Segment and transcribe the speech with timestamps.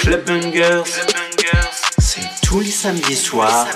[0.00, 0.84] Club Bungers,
[1.98, 3.66] c'est tous les samedis soirs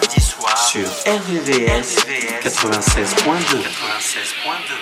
[0.56, 2.06] sur RVVS
[2.42, 4.79] 96.2.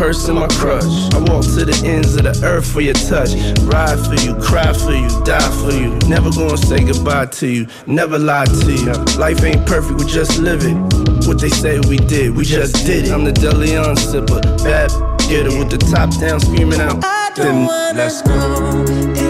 [0.00, 1.12] curse and my crush.
[1.12, 3.34] I walk to the ends of the earth for your touch.
[3.68, 5.90] Ride for you, cry for you, die for you.
[6.08, 8.92] Never gonna say goodbye to you, never lie to you.
[9.18, 10.76] Life ain't perfect, we just live it.
[11.26, 13.12] What they say we did, we just did it.
[13.12, 14.90] I'm the Deleon sipper, bad
[15.28, 17.04] getter with the top down, screaming out.
[17.04, 19.29] I don't let's go.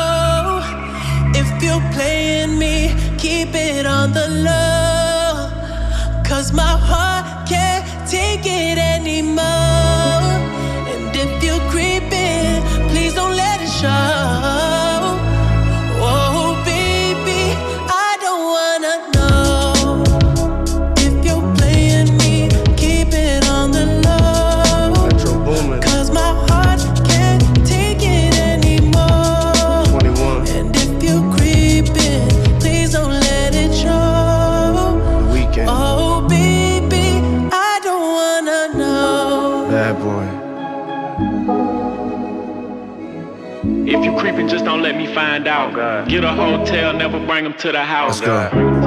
[1.43, 5.49] If you're playing me, keep it on the low.
[6.23, 9.90] Cause my heart can't take it anymore.
[44.71, 46.07] Don't let me find out.
[46.07, 48.21] Get a hotel, never bring them to the house.
[48.21, 48.80] Let's go.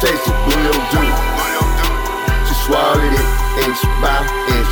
[0.00, 1.16] Taste it, don't do it.
[2.46, 3.26] Just swallowed it
[3.64, 4.20] inch by
[4.52, 4.70] inch.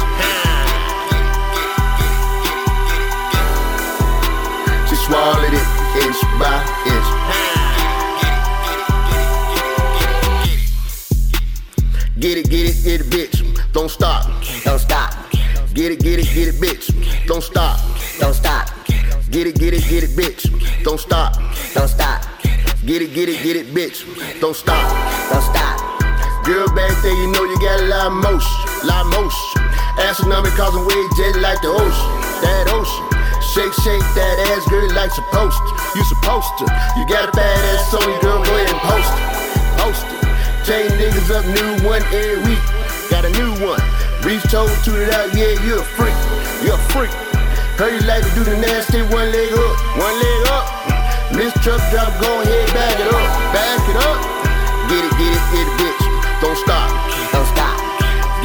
[4.89, 5.67] She swallowed it
[6.05, 6.61] inch by
[6.93, 7.09] inch.
[12.21, 13.73] Get it, get it, get it, bitch.
[13.73, 14.25] Don't stop.
[14.65, 15.15] Don't stop.
[15.73, 17.27] Get it, get it, get it, bitch.
[17.27, 17.81] Don't stop.
[18.19, 18.69] Don't stop.
[19.31, 20.85] Get it, get it, get it, bitch.
[20.85, 21.35] Don't stop.
[21.75, 22.23] Don't stop.
[22.87, 23.64] Get it, get it, get it,
[24.03, 24.41] bitch.
[24.41, 24.83] Don't stop.
[25.31, 25.79] Don't stop.
[26.45, 29.63] Girl back there, you know you got a lot of motion, lot of motion.
[29.97, 32.11] Astronomic causing waves just like the ocean,
[32.45, 33.07] that ocean.
[33.55, 35.73] Shake, shake that ass, girl, like supposed to.
[35.97, 36.65] You supposed to.
[36.99, 39.25] You got a bad ass on you, girl, go ahead and post it,
[39.81, 40.21] post it.
[40.67, 42.65] Chain niggas up, new one every week.
[43.09, 43.81] Got a new one.
[44.27, 46.17] Reach toe, toot it out, yeah, you a freak,
[46.61, 47.13] you a freak.
[47.81, 50.74] Heard you like to do the nasty one leg up, one leg up.
[51.35, 54.21] Miss truck drop, go ahead, back it up, back it up.
[54.87, 56.03] Get it, get it, get it, bitch.
[56.39, 56.87] Don't stop.
[57.35, 57.75] Don't stop.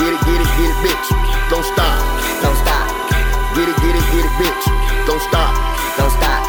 [0.01, 1.07] Get it, get it, get it, bitch.
[1.53, 2.01] Don't stop.
[2.41, 2.89] Don't stop.
[3.53, 4.65] Get it, get it, get it, bitch.
[5.05, 5.53] Don't stop.
[6.01, 6.41] Don't stop.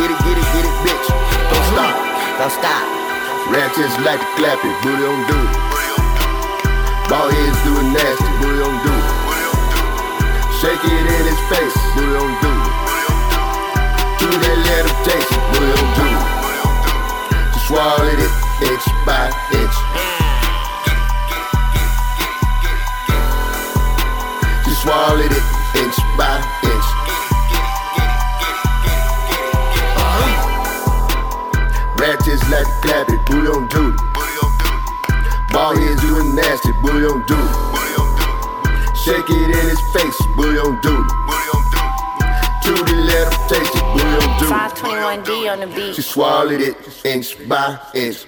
[0.00, 1.06] Get it, get it, get it, bitch.
[1.52, 1.94] Don't stop.
[2.40, 2.84] Don't stop.
[3.52, 5.40] Ratchets like to clap it, booty don't do.
[7.12, 8.96] Ball heads doing nasty, booty don't do.
[10.56, 12.52] Shake it in his face, booty don't do.
[14.24, 16.08] Do that let him taste don't do.
[17.52, 18.32] Just swallowed it
[18.62, 19.76] inch by inch.
[24.64, 25.44] Just swallowed it
[25.76, 26.88] inch by inch.
[29.98, 30.30] Uh-huh.
[31.98, 33.96] Ratchets like to clap it, booty do it.
[35.52, 37.50] Ball heads doing nasty, booty do it.
[38.96, 40.76] Shake it in his face, booty it.
[40.82, 41.25] Trudy
[43.16, 44.52] let him taste it, booty don't do it.
[44.52, 45.94] 521D on the beat.
[45.94, 48.26] She swallowed it inch by inch.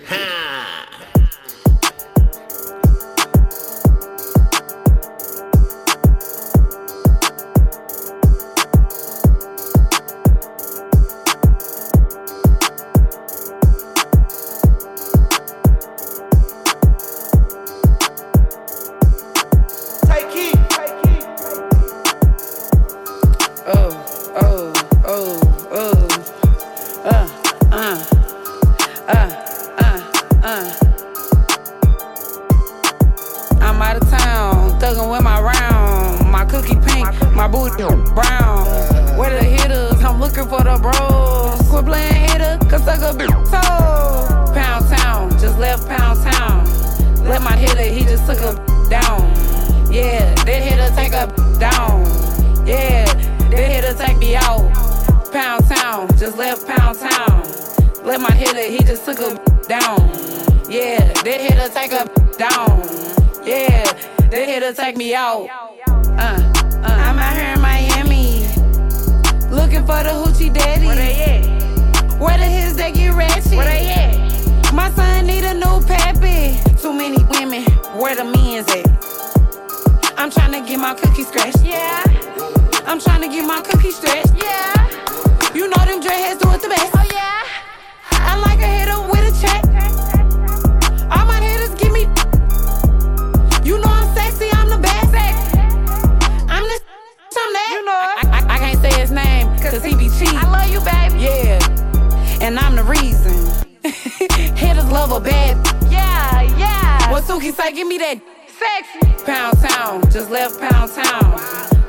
[107.39, 108.21] What say, give me that.
[108.49, 108.99] Sexy.
[109.25, 111.39] Pound town, just left pound town.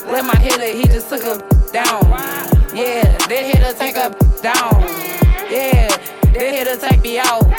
[0.05, 1.39] Let my hitter, he just took a
[1.73, 2.05] down.
[2.75, 4.11] Yeah, that hitter take a
[4.43, 4.79] down.
[5.49, 7.49] Yeah, that hitter take me out.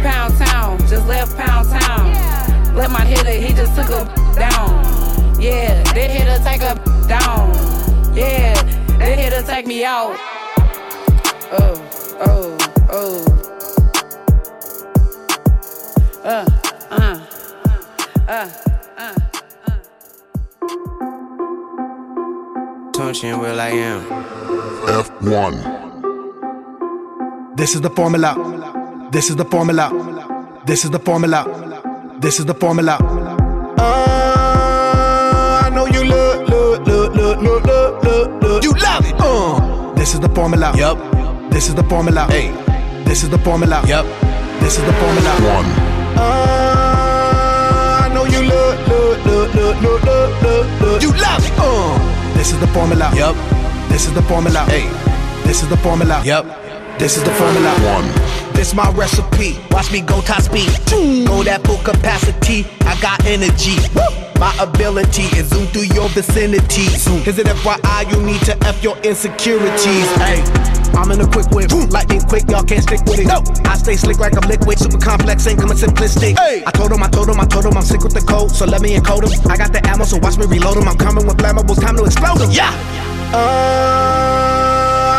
[0.00, 2.74] Pound town, just left pound town.
[2.74, 5.38] Let my hitter, he just took a down.
[5.38, 6.74] Yeah, that hitter take a
[7.06, 7.52] down.
[8.16, 8.54] Yeah,
[8.96, 10.16] that hitter take me out.
[11.52, 11.76] Oh,
[12.18, 12.56] oh,
[12.88, 13.26] oh.
[16.24, 16.46] Uh,
[18.28, 18.50] uh,
[18.98, 19.14] uh,
[19.68, 19.78] uh.
[22.92, 24.02] Tunchi and Will I Am.
[24.86, 25.76] F1.
[27.56, 28.34] This is the formula.
[29.12, 29.90] This is the formula.
[30.66, 31.46] This is the formula.
[32.18, 32.98] This is the formula.
[33.78, 33.84] Uh,
[35.64, 38.64] I know you love, love, love, love, love, love, love, love.
[38.64, 39.14] You love it.
[39.20, 40.72] Uh, this is the formula.
[40.76, 40.98] Yup.
[41.50, 42.26] This is the formula.
[42.26, 42.50] Hey.
[43.04, 43.82] This is the formula.
[43.86, 44.06] Yup.
[44.60, 45.30] This is the formula.
[45.54, 45.66] One.
[46.18, 46.65] Uh,
[51.36, 51.48] love.
[51.48, 52.00] You love it.
[52.00, 53.10] Uh, this is the formula.
[53.14, 53.36] Yup.
[53.88, 54.60] This is the formula.
[54.66, 54.88] Hey.
[55.44, 56.22] This is the formula.
[56.24, 56.46] Yup.
[56.98, 57.70] This is the formula.
[57.84, 58.45] One.
[58.56, 59.60] This my recipe.
[59.70, 60.72] Watch me go top speed.
[61.28, 62.66] Go that full capacity.
[62.88, 63.76] I got energy.
[64.40, 66.88] My ability is zoom through your vicinity.
[67.28, 70.08] Is it FYI you need to F your insecurities?
[70.16, 70.40] Hey.
[70.96, 73.26] I'm in a quick whip, lightning quick, y'all can't stick with it.
[73.26, 76.38] No, I stay slick like I'm liquid, super complex, ain't coming simplistic.
[76.38, 76.62] Hey.
[76.66, 78.64] I told him, I told him, I told him I'm sick with the code, so
[78.64, 79.50] let me encode him.
[79.50, 80.88] I got the ammo, so watch me reload him.
[80.88, 82.50] I'm coming with flammables, time to explode him.
[82.50, 82.72] Yeah.
[83.34, 84.55] Uh,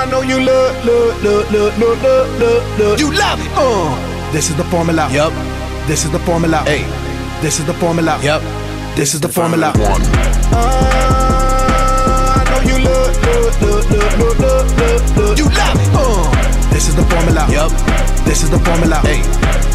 [0.10, 3.00] know you love, love, love, love, love, love, love, love.
[3.00, 3.52] You love it.
[3.56, 4.32] Uh.
[4.32, 5.10] This is the formula.
[5.12, 5.34] Yup.
[5.88, 6.58] This is the formula.
[6.66, 6.84] Hey.
[7.42, 8.20] This is the formula.
[8.24, 8.42] Yup.
[8.96, 9.72] This is the formula.
[9.78, 10.02] One.
[10.52, 10.58] Uh,
[12.36, 15.38] I know you love, love, love, love, love, love, love, love.
[15.38, 15.90] You love it.
[15.94, 16.72] Uh.
[16.72, 17.48] This is the formula.
[17.50, 17.72] Yup.
[18.26, 18.98] This is the formula.
[19.04, 19.22] Hey.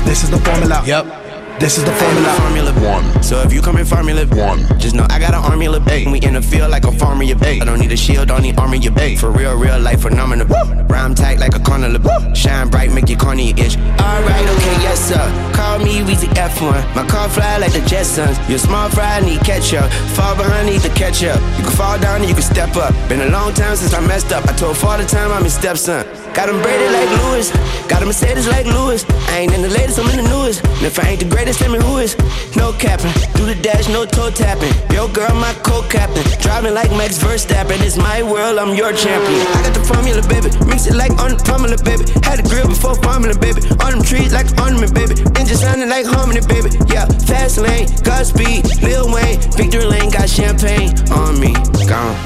[0.04, 0.82] This is the formula.
[0.86, 1.31] Yup.
[1.62, 2.28] This is the formula.
[2.40, 3.22] Formula one.
[3.22, 6.08] So if you come in formula one, just know I got an army of bait.
[6.08, 7.62] We in the field like a farmer, you bait.
[7.62, 9.14] I don't need a shield, don't need armor, you bait.
[9.14, 10.48] For real, real life phenomenal.
[10.88, 12.34] Rhyme tight like a corner carnival.
[12.34, 13.76] Shine bright, make your corny itch.
[13.78, 15.52] Alright, okay, yes sir.
[15.54, 16.96] Call me Weezy F1.
[16.96, 18.36] My car fly like the Jetsons.
[18.48, 19.88] You're small fry, need ketchup.
[20.16, 21.40] Fall behind, need the ketchup.
[21.58, 22.92] You can fall down and you can step up.
[23.08, 24.44] Been a long time since I messed up.
[24.48, 26.21] I told father time I'm his stepson.
[26.34, 27.52] Got him braided like Lewis.
[27.88, 29.04] Got a Mercedes like Lewis.
[29.28, 30.64] I ain't in the latest, I'm in the newest.
[30.64, 32.16] And if I ain't the greatest, tell me who is.
[32.56, 33.12] No capping.
[33.36, 34.72] Do the dash, no toe tapping.
[34.94, 36.24] Yo, girl, my co captain.
[36.40, 37.76] Driving like Max Verstappen.
[37.84, 39.44] It's my world, I'm your champion.
[39.44, 40.48] I got the formula, baby.
[40.64, 42.08] Mix it like on the formula, baby.
[42.24, 43.60] Had a grill before formula, baby.
[43.84, 45.20] On them trees like ornament, baby.
[45.36, 46.72] Engine sounding like harmony, baby.
[46.88, 49.36] Yeah, fast lane, Godspeed, Lil Wayne.
[49.52, 51.52] Victory lane, got champagne on me.
[51.84, 52.16] Gone.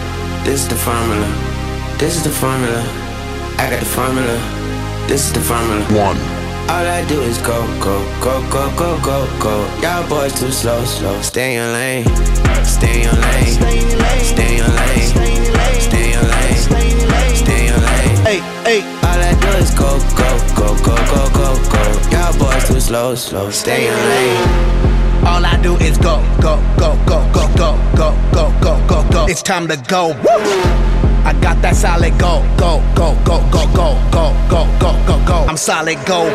[0.47, 1.27] This is the formula.
[1.99, 3.06] This is the formula.
[3.59, 4.37] I got the formula.
[5.09, 5.81] This is the formula.
[5.95, 6.19] One.
[6.69, 9.55] All I do is go, go, go, go, go, go, go.
[9.81, 11.21] Y'all boys too slow, slow.
[11.23, 12.05] Stay in your lane.
[12.65, 13.55] Stay in your lane.
[13.55, 14.25] Stay in your lane.
[14.25, 15.79] Stay in your lane.
[15.81, 17.37] Stay in your lane.
[17.37, 18.17] Stay in your lane.
[18.27, 18.81] Hey, hey.
[19.07, 21.83] All I do is go, go, go, go, go, go, go.
[22.11, 23.51] Y'all boys too slow, slow.
[23.51, 25.27] Stay in your lane.
[25.27, 29.27] All I do is go, go, go, go, go, go, go, go, go, go, go.
[29.29, 30.09] It's time to go.
[30.09, 30.96] Woo!
[31.27, 35.35] I got that solid go, go, go, go, go, go, go, go, go, go, go.
[35.51, 36.31] I'm solid go.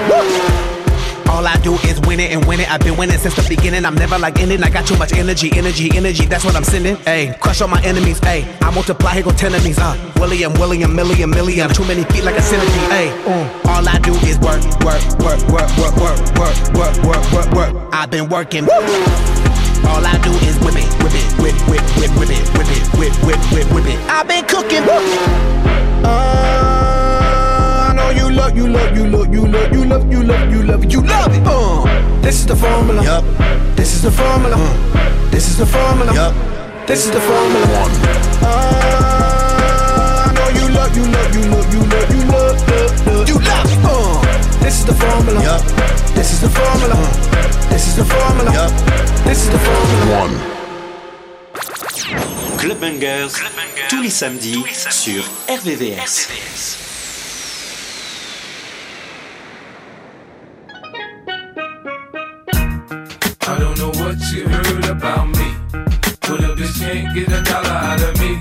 [1.32, 2.70] All I do is win it and win it.
[2.70, 3.86] I've been winning since the beginning.
[3.86, 4.62] I'm never like ending.
[4.64, 6.26] I got too much energy, energy, energy.
[6.26, 6.98] That's what I'm sending.
[6.98, 8.20] Hey, crush all my enemies.
[8.20, 9.80] Hey, I multiply, here go ten enemies.
[9.80, 11.70] Uh, William, William, million, million.
[11.70, 12.92] Too many feet like a centipede.
[12.92, 17.32] Hey, uh, all I do is work, work, work, work, work, work, work, work, work,
[17.32, 17.90] work, work.
[17.94, 18.68] I've been working.
[19.88, 22.84] All I do is whip it, whip it, whip, whip, whip, whip it, whip it,
[22.98, 24.00] whip, whip, whip, whip it.
[24.10, 24.84] I've been cooking.
[26.04, 26.08] Uh,
[27.90, 30.64] I know you love, you love, you love, you love, you love, you love, you
[30.64, 31.44] love it, you love it.
[31.46, 31.86] Uh,
[32.22, 33.04] this is the formula.
[33.04, 33.24] Yup.
[33.76, 34.56] This is the formula.
[34.58, 36.14] Uh, this is the formula.
[36.14, 36.34] Yup.
[36.88, 37.68] This is the formula.
[37.68, 37.92] One.
[38.44, 38.48] Uh,
[40.28, 43.28] I know you love, you love, you love, you love, you love, love, love.
[43.30, 43.80] You love it.
[43.84, 44.21] Uh,
[44.72, 45.44] this is the formula.
[45.44, 45.62] Yup.
[46.16, 46.96] This is the formula.
[46.96, 48.52] Uh, this is the formula.
[48.54, 48.72] Yup.
[49.26, 50.22] This is the formula.
[50.24, 50.36] One.
[52.58, 53.34] Club Bangers,
[53.90, 56.30] tous les samedis sur RVVS.
[63.42, 65.48] I don't know what you heard about me.
[66.22, 68.40] But a bitch can't get a dollar out of me.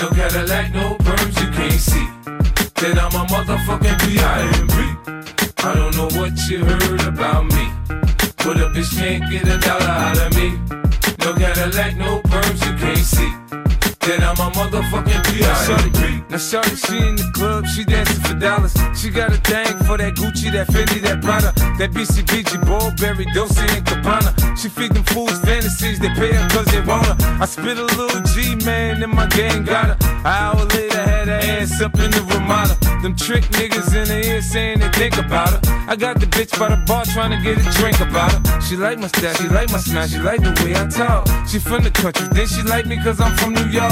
[0.00, 2.08] No Cadillac, no perms, you can't see.
[2.80, 5.12] That I'm a motherfucking B.I.M.B.
[5.64, 7.70] I don't know what you heard about me.
[8.38, 10.58] But a bitch can't get a dollar out of me.
[11.20, 13.61] No Cadillac, no perms, you can't see.
[14.02, 16.26] That I'm a motherfucking B.I.M.B.
[16.28, 18.74] Now shorty, she in the club, she dancing for dollars.
[18.98, 23.62] She got a thing for that Gucci, that Fendi, that Prada, that BCBG, Burberry, Dolce
[23.62, 24.34] and Gabbana.
[24.58, 27.16] She feed them fools fantasies, they pay her cause they want her.
[27.38, 29.96] I spit a little G, man, and my gang got her.
[30.02, 32.74] An hour later, had her ass up in the Ramada.
[33.02, 35.60] Them trick niggas in the ear saying they think about her.
[35.86, 38.60] I got the bitch by the bar trying to get a drink about her.
[38.60, 41.26] She like my style, she like my smile, she like the way I talk.
[41.46, 43.91] She from the country, then she like me cause I'm from New York.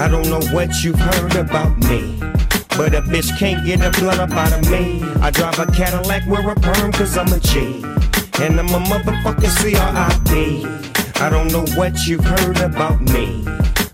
[0.00, 2.16] I don't know what you've heard about me.
[2.74, 5.02] But a bitch can't get a blunt up out of me.
[5.20, 7.84] I drive a Cadillac, wear a perm, cause I'm a G.
[8.40, 11.20] And I'm a motherfucking CRIP.
[11.20, 13.44] I don't know what you've heard about me.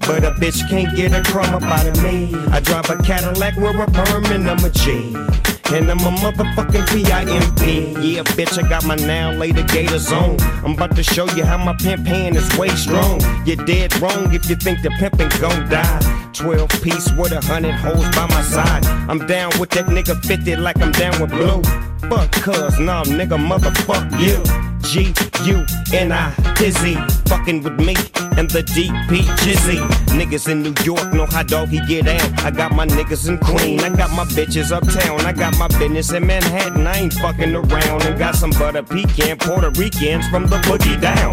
[0.06, 2.32] But a bitch can't get a crumb up out of me.
[2.52, 5.55] I drive a Cadillac, wear a perm, and I'm a G.
[5.72, 8.02] And I'm a motherfucking PIMP.
[8.02, 10.40] Yeah, bitch, I got my now later gators on.
[10.64, 13.20] I'm about to show you how my pimp hand is way strong.
[13.44, 16.30] You're dead wrong if you think the pimpin' gon' die.
[16.32, 18.86] 12 piece with a hundred hoes by my side.
[19.10, 21.62] I'm down with that nigga 50 like I'm down with blue.
[22.08, 24.42] Fuck cuz, nah, nigga, motherfuck you.
[24.86, 25.12] G
[25.50, 26.94] U N I Dizzy,
[27.26, 27.94] fucking with me
[28.36, 29.78] and the DP Jizzy.
[30.16, 32.34] Niggas in New York know how doggy get down.
[32.40, 36.12] I got my niggas in Queen, I got my bitches uptown, I got my business
[36.12, 36.86] in Manhattan.
[36.86, 41.32] I ain't fucking around and got some butter pecan Puerto Ricans from the boogie down.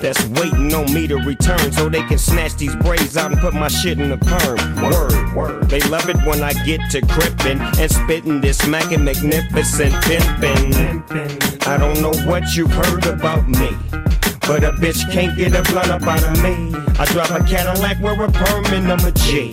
[0.00, 3.54] That's waiting on me to return so they can snatch these braids out and put
[3.54, 4.58] my shit in the perm.
[4.82, 5.70] Word, word.
[5.70, 11.66] They love it when I get to crippin' and spittin' this smacking magnificent pimpin'.
[11.66, 13.70] I don't know what you've heard about me.
[14.46, 16.74] But a bitch can't get a blunt up out of me.
[16.98, 19.52] I drive a Cadillac, wear a perm, and I'm a G.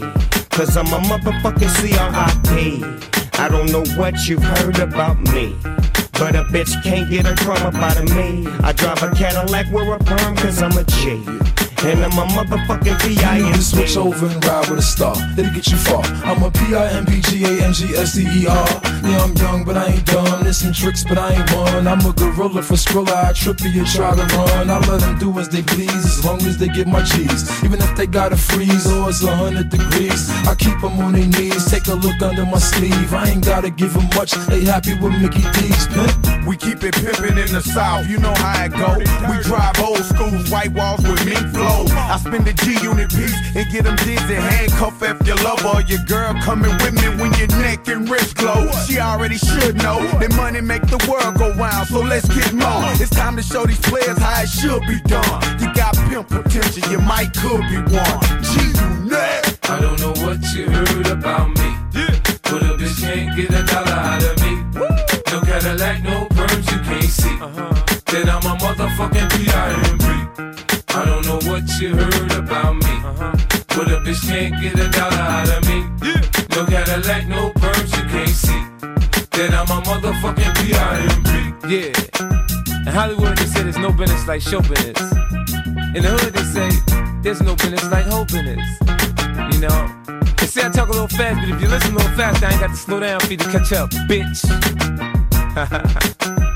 [0.50, 3.39] Cause I'm a motherfucking CRIP.
[3.39, 5.56] I don't know what you've heard about me.
[6.13, 8.48] But a bitch can't get a crumb up out of me.
[8.63, 11.66] I drive a Cadillac, wear a perm, cause I'm a G.
[11.86, 13.62] And I'm a motherfucking P.I.M.P.
[13.62, 16.03] Switch over and ride with a star, it'll get you far.
[16.25, 18.67] I'm a P-I-M-P-G-A-M-G-S-D-E-R.
[19.03, 20.43] Yeah, I'm young, but I ain't dumb.
[20.43, 21.88] There's some tricks, but I ain't one.
[21.88, 23.29] I'm a gorilla for Skrilla.
[23.29, 24.69] I trip you, try to run.
[24.69, 27.48] I let them do as they please, as long as they get my cheese.
[27.63, 31.27] Even if they gotta freeze or it's a hundred degrees, I keep them on their
[31.27, 31.70] knees.
[31.70, 33.13] Take a look under my sleeve.
[33.13, 34.31] I ain't gotta give them much.
[34.48, 36.27] They happy with Mickey D's pimp.
[36.48, 38.96] We keep it pimpin' in the south, you know how it go.
[38.96, 41.83] We drive old schools, white walls with mink flow.
[41.92, 44.36] I spend the G unit piece and get them dizzy.
[44.36, 48.38] Handcuff if your lover or your girl coming with me when your neck and wrist
[48.38, 48.72] glow.
[48.88, 52.96] She already should know that money make the world go round, so let's get more.
[52.96, 55.44] It's time to show these players how it should be done.
[55.60, 58.20] You got pimp potential, you might could be one.
[58.40, 59.60] G unit.
[59.68, 61.75] I don't know what you heard about me.
[62.48, 64.64] But a bitch can't get a dollar out of me.
[65.29, 67.37] No Cadillac, no perms, you can't see.
[68.11, 70.05] That I'm a motherfucking P.I.M.P.
[70.89, 72.96] I don't know what you heard about me.
[73.75, 75.83] But a bitch can't get a dollar out of me.
[76.55, 78.61] No Cadillac, no perms, you can't see.
[79.37, 81.29] That I'm a motherfucking P.I.M.P.
[81.67, 81.93] Yeah.
[82.87, 85.00] In Hollywood, they say there's no business like show business.
[85.96, 86.70] In the hood, they say
[87.22, 88.65] there's no business like whole business.
[89.53, 89.87] You know?
[90.37, 92.51] They say I talk a little fast, but if you listen a little fast, I
[92.51, 94.41] ain't got to slow down for you to catch up, bitch.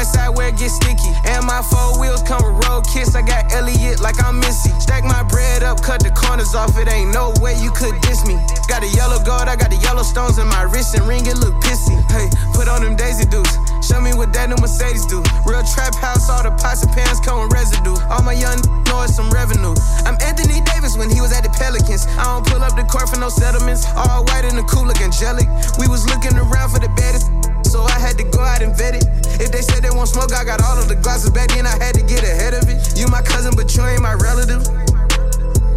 [0.00, 1.12] west side where it gets sticky.
[1.28, 3.14] And my four wheels come with road kiss.
[3.14, 4.72] I got Elliott like I'm Missy.
[4.80, 6.76] Stack my bread up, cut the corners off.
[6.78, 8.40] It ain't no way you could diss me.
[8.66, 11.26] Got a yellow gold, I got the yellow stones in my wrist and ring.
[11.26, 12.00] It look pissy.
[12.08, 13.52] Hey, put on them Daisy Dukes.
[13.90, 15.18] Show me what that new Mercedes do.
[15.42, 17.98] Real trap house, all the pots and pans come with residue.
[18.06, 19.74] All my young know it's some revenue.
[20.06, 22.06] I'm Anthony Davis when he was at the Pelicans.
[22.14, 23.82] I don't pull up the court for no settlements.
[23.98, 25.50] All white and the cool look angelic.
[25.74, 27.34] We was looking around for the baddest.
[27.66, 29.10] So I had to go out and vet it.
[29.42, 31.66] If they said they want smoke, I got all of the glasses back then.
[31.66, 32.78] I had to get ahead of it.
[32.94, 34.62] You my cousin, but you ain't my relative.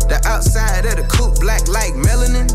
[0.05, 2.45] The outside of the coupe, black like melanin.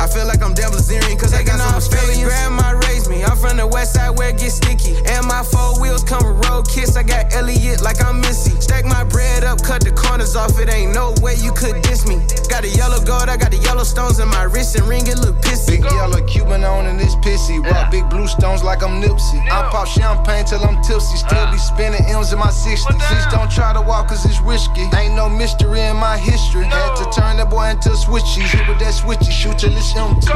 [0.00, 2.24] I feel like I'm Devil Zarian cause I got some Australians.
[2.24, 3.22] Grandma raised me.
[3.22, 4.96] I'm from the west side where it gets sticky.
[5.04, 6.96] And my four wheels come with road kiss.
[6.96, 8.56] I got Elliott like I'm Missy.
[8.64, 10.58] Stack my bread up, cut the corners off.
[10.58, 12.16] It ain't no way you could diss me.
[12.48, 15.06] Got a yellow gold, I got the yellow stones in my wrist and ring.
[15.06, 15.76] It look pissy.
[15.76, 17.60] Big yellow Cuban on and it's pissy.
[17.60, 19.36] Rock big blue stones like I'm Nipsey.
[19.52, 21.20] I pop champagne till I'm tipsy.
[21.20, 21.68] Still be uh.
[21.76, 22.88] spinning M's in my 60s.
[22.88, 24.88] Please don't try to walk cause it's risky.
[24.96, 26.64] Ain't no mystery in my history.
[26.64, 28.48] Had to turn that boy into a switchy.
[28.48, 30.26] Hit with that switchy, shoot till it's empty.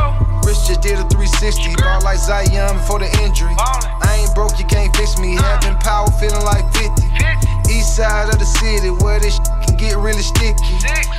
[0.46, 1.74] Rich just did a 360.
[1.76, 3.54] Ball like Zion before the injury.
[3.58, 5.36] I ain't broke, you can't fix me.
[5.36, 7.02] Having power, feeling like 50.
[7.70, 9.38] East side of the city where this
[9.76, 10.62] get really sticky.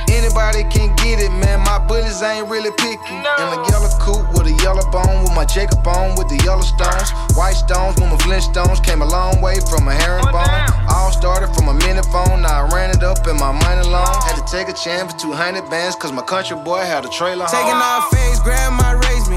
[0.08, 1.60] Anybody can get it, man.
[1.60, 3.14] My bullets ain't really picky.
[3.22, 3.32] No.
[3.40, 6.62] In a yellow coupe with a yellow bone, with my Jacob bone, with the yellow
[6.62, 7.10] stones.
[7.36, 10.48] White stones, with my Flintstones came a long way from a herringbone.
[10.88, 14.06] All started from a minute phone, now I ran it up in my money loan.
[14.24, 17.46] Had to take a chance for 200 bands, cause my country boy had a trailer.
[17.46, 18.92] Taking off face, grab my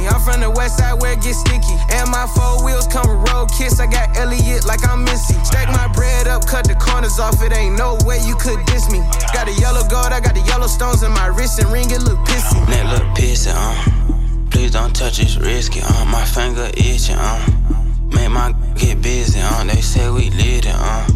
[0.09, 1.77] I'm from the west side where it gets sticky.
[1.89, 3.79] And my four wheels come with road kiss.
[3.79, 5.37] I got Elliott like I'm Missy.
[5.45, 7.41] Stack my bread up, cut the corners off.
[7.41, 8.99] It ain't no way you could diss me.
[9.33, 11.89] Got a yellow gold, I got the yellow stones in my wrist and ring.
[11.91, 12.59] It look pissy.
[12.67, 14.49] That look pissy, uh.
[14.49, 16.05] Please don't touch it's risky, uh.
[16.05, 17.45] My finger itching, uh.
[18.11, 19.63] Make my get busy, uh.
[19.63, 21.07] They say we lit it, uh.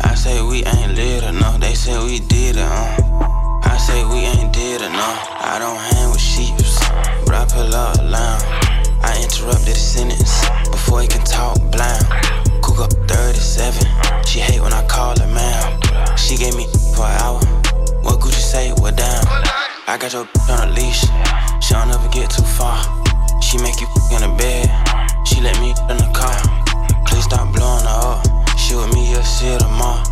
[0.00, 1.60] I say we ain't lit enough.
[1.60, 3.27] They say we did it, uh.
[3.68, 5.20] I say we ain't did enough.
[5.40, 6.80] I don't hang with sheeps,
[7.24, 8.42] but I pull up loud.
[9.04, 12.04] I interrupted a sentence before he can talk blind.
[12.62, 13.84] Cook up 37.
[14.24, 16.16] She hate when I call her ma'am.
[16.16, 17.40] She gave me for an hour.
[18.02, 18.72] What Gucci say?
[18.72, 19.24] What down?
[19.86, 21.04] I got your on a leash.
[21.60, 22.80] She don't ever get too far.
[23.40, 24.68] She make you in the bed.
[25.26, 26.36] She let me in the car.
[27.06, 28.58] Please stop blowing her up.
[28.58, 30.02] She with me, you'll see her tomorrow.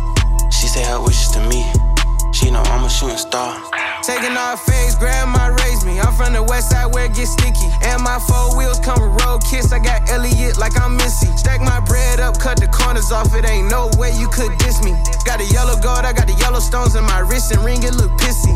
[0.49, 1.65] She say her wishes to me.
[2.37, 3.57] She know I'm a shooting star.
[4.03, 5.99] Taking off face, grandma raised me.
[5.99, 7.65] I'm from the west side where it gets sticky.
[7.81, 9.73] And my four wheels come with road kiss.
[9.73, 11.35] I got Elliott like I'm Missy.
[11.35, 13.33] Stack my bread up, cut the corners off.
[13.33, 14.93] It ain't no way you could diss me.
[15.25, 17.81] Got a yellow gold, I got the yellow stones in my wrist and ring.
[17.81, 18.53] It look pissy.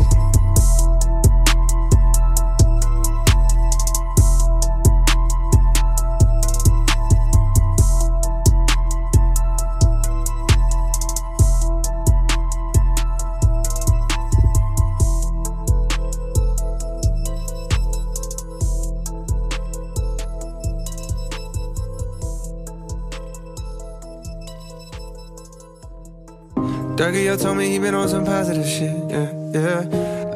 [27.02, 29.80] Dougie, yo told me he been on some positive shit, yeah, yeah.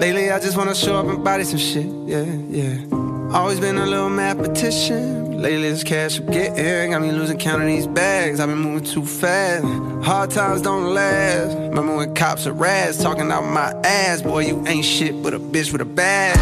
[0.01, 3.33] Lately, I just wanna show up and body some shit, yeah, yeah.
[3.33, 5.41] Always been a little mathematician.
[5.41, 8.41] Lately, this cash I'm getting got me losing count of these bags.
[8.41, 9.65] I've been moving too fast.
[10.05, 11.57] Hard times don't last.
[11.57, 14.23] Remember when cops are rats talking out my ass?
[14.23, 16.37] Boy, you ain't shit but a bitch with a badge.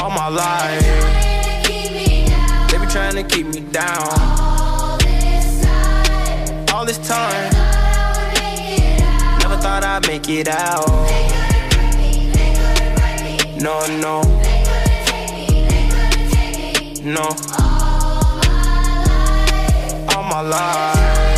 [0.00, 0.80] All my life,
[2.70, 4.46] they be trying to keep me down.
[6.72, 7.65] All this time, never
[9.66, 10.86] thought I'd make it out.
[13.60, 14.22] No, no,
[17.02, 17.26] no.
[20.14, 21.35] All my life, they be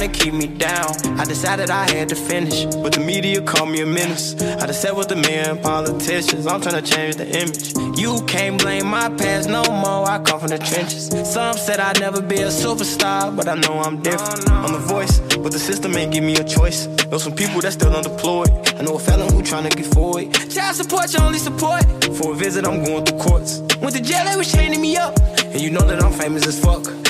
[0.00, 0.88] trying to keep me down.
[1.18, 4.34] I decided I had to finish, but the media called me a menace.
[4.40, 7.74] I just said with the men politicians, I'm trying to change the image.
[7.98, 10.08] You can't blame my past no more.
[10.08, 11.08] I come from the trenches.
[11.30, 14.48] Some said I'd never be a superstar, but I know I'm different.
[14.50, 16.86] I'm the voice, but the system ain't give me a choice.
[17.10, 18.50] Know some people that still unemployed.
[18.78, 20.32] I know a felon who tryna get forward.
[20.50, 21.84] Child support, your only support.
[22.16, 23.60] For a visit, I'm going through courts.
[23.80, 25.18] Went to jail, they was chaining me up.
[25.44, 26.86] And you know that I'm famous as fuck.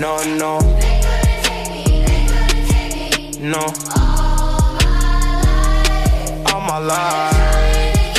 [0.00, 3.50] No, no, They couldn't take me, they couldn't take me.
[3.50, 3.60] no.
[6.46, 8.14] All my life,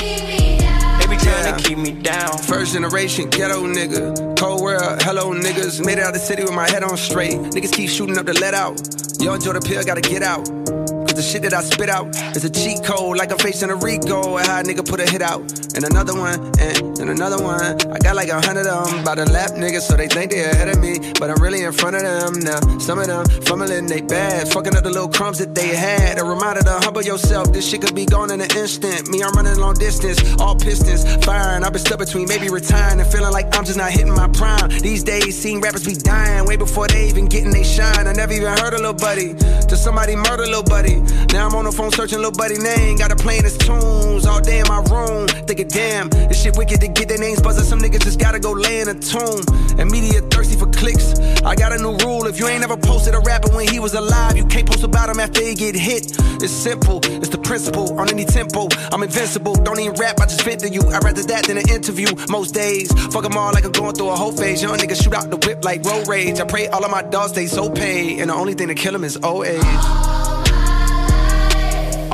[1.00, 2.38] they be trying to keep me down.
[2.38, 4.38] First generation ghetto nigga.
[4.38, 5.84] Cold world, hello niggas.
[5.84, 7.34] Made it out the city with my head on straight.
[7.34, 8.80] Niggas keep shooting up the let out.
[9.20, 10.46] Yo, enjoy the pill, gotta get out.
[10.46, 13.76] Cause the shit that I spit out is a cheat code, like I'm facing a
[13.76, 14.38] Rico.
[14.38, 15.41] A nigga put a hit out.
[15.74, 17.62] And another one, and, and another one.
[17.92, 20.44] I got like a hundred of them by the lap niggas, so they think they
[20.44, 21.00] ahead of me.
[21.20, 22.60] But I'm really in front of them now.
[22.80, 26.20] Some of them fumbling they bags, fucking up the little crumbs that they had.
[26.20, 29.08] A reminder to humble yourself, this shit could be gone in an instant.
[29.10, 31.64] Me, I'm running long distance, all pistons firing.
[31.64, 34.70] I've been stuck between maybe retiring and feeling like I'm just not hitting my prime.
[34.70, 38.08] These days, seeing rappers be dying way before they even getting they shine.
[38.08, 39.36] I never even heard a little buddy.
[39.68, 40.98] Till somebody murder little buddy.
[41.32, 42.98] Now I'm on the phone searching little buddy name.
[42.98, 45.28] Got to playing his tunes all day in my room.
[45.48, 47.63] Thinking, damn, this shit wicked to get their names buzzing.
[47.65, 49.41] Some niggas just gotta go lay in a tomb.
[49.78, 51.19] And media thirsty for clicks.
[51.43, 52.28] I got a new rule.
[52.28, 55.10] If you ain't ever posted a rapper when he was alive, you can't post about
[55.10, 56.12] him after he get hit.
[56.41, 58.00] It's simple, it's the principle.
[58.00, 59.56] On any tempo, I'm invincible.
[59.56, 60.82] Don't even rap, I just vent to you.
[60.82, 62.91] I'd rather that than an interview most days.
[63.13, 64.62] Fuck them all like I'm going through a whole phase.
[64.62, 66.39] Young niggas shoot out the whip like road rage.
[66.39, 68.19] I pray all of my dogs stay so paid.
[68.19, 69.62] And the only thing to kill them is old age.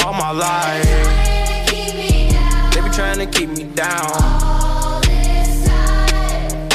[0.04, 1.37] All my life, they be
[2.98, 4.10] trying to keep me down.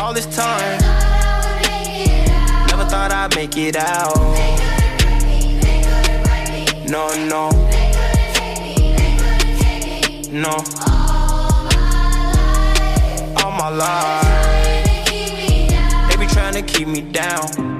[0.00, 0.78] All this time,
[2.68, 4.16] never thought I'd make it out.
[6.88, 7.50] No, no.
[7.50, 10.40] They couldn't take me, they couldn't take me.
[10.40, 10.62] no.
[13.42, 14.22] All my life.
[16.08, 17.71] They be trying to keep me down.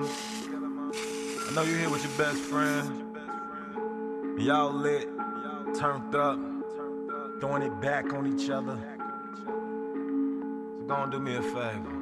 [0.00, 0.92] Mom.
[1.48, 3.16] I know you're here with your best friend.
[4.38, 5.08] Y'all lit,
[5.78, 6.38] turned up,
[7.40, 8.78] throwing it back on each other.
[9.44, 11.99] So go and do me a favor.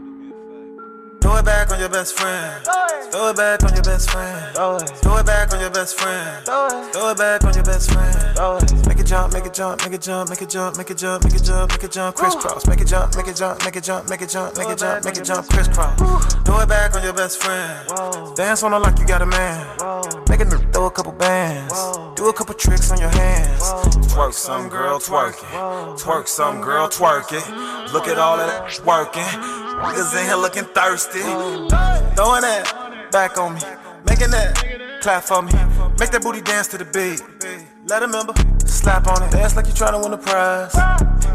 [1.28, 2.64] Throw it back on your best friend.
[3.12, 4.54] Throw it back on your best friend.
[4.54, 6.46] Throw it back on your best friend.
[6.46, 8.88] Throw it back on your best friend.
[8.88, 11.24] Make it jump, make it jump, make it jump, make it jump, make it jump,
[11.24, 12.66] make it jump, make it jump, crisscross.
[12.66, 15.04] Make it jump, make it jump, make it jump, make it jump, make it jump,
[15.04, 16.34] make it jump, crisscross.
[16.46, 18.34] Throw it back on your best friend.
[18.34, 19.66] Dance on her like you got a man.
[20.30, 21.74] Make it throw a couple bands.
[22.16, 23.60] Do a couple tricks on your hands.
[24.08, 26.00] Twerk some girl twerking.
[26.00, 27.92] Twerk some girl twerking.
[27.92, 29.67] Look at all of that working.
[29.78, 31.20] Niggas in here looking thirsty.
[31.20, 33.60] Throwing that back on me.
[34.04, 35.52] Making that clap for me.
[35.98, 37.22] Make that booty dance to the beat.
[37.86, 38.34] Let a member
[38.66, 39.30] slap on it.
[39.30, 40.74] Dance like you tryna win a prize.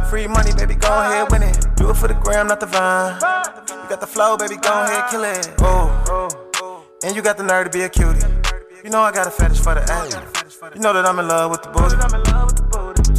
[0.09, 1.65] Free money, baby, go ahead, win it.
[1.75, 3.15] Do it for the gram, not the vine.
[3.15, 5.49] You got the flow, baby, go ahead, kill it.
[5.61, 8.27] Oh, and you got the nerve to be a cutie.
[8.83, 10.75] You know I got a fetish for the A.
[10.75, 12.32] You know that I'm in love with the booty.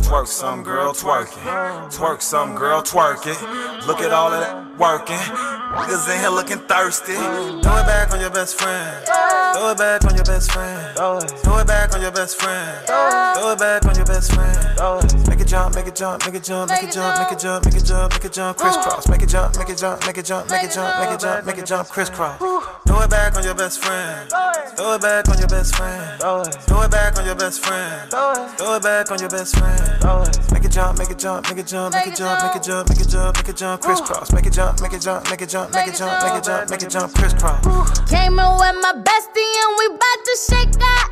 [0.05, 1.43] Twerk some girl twerking.
[1.91, 3.87] Twerk some girl twerking.
[3.87, 5.17] Look at all of that working.
[5.17, 7.15] Niggas in here looking thirsty.
[7.15, 9.07] Throw it back on your best friend.
[9.55, 10.97] Throw it back on your best friend.
[10.97, 12.87] Throw it back on your best friend.
[12.87, 15.29] Throw it back on your best friend.
[15.29, 17.65] Make it jump, make it jump, make it jump, make it jump, make it jump,
[17.65, 19.09] make it jump, make it jump, crisscross.
[19.09, 21.47] Make it jump, make it jump, make it jump, make it jump, make it jump,
[21.47, 22.39] make it jump, crisscross.
[22.39, 24.31] Throw it back on your best friend.
[24.77, 26.21] Throw it back on your best friend.
[26.21, 28.11] Throw it back on your best friend.
[28.11, 29.94] Throw it back on your best friend.
[29.95, 32.89] Make it jump, make it jump, make it jump, make it jump, make it jump,
[32.89, 34.33] make it jump, make it jump, crisscross.
[34.33, 36.71] Make it jump, make it jump, make it jump, make it jump, make it jump,
[36.71, 37.63] make it jump, crisscross.
[38.11, 41.11] Came in with my bestie and we bout to shake out.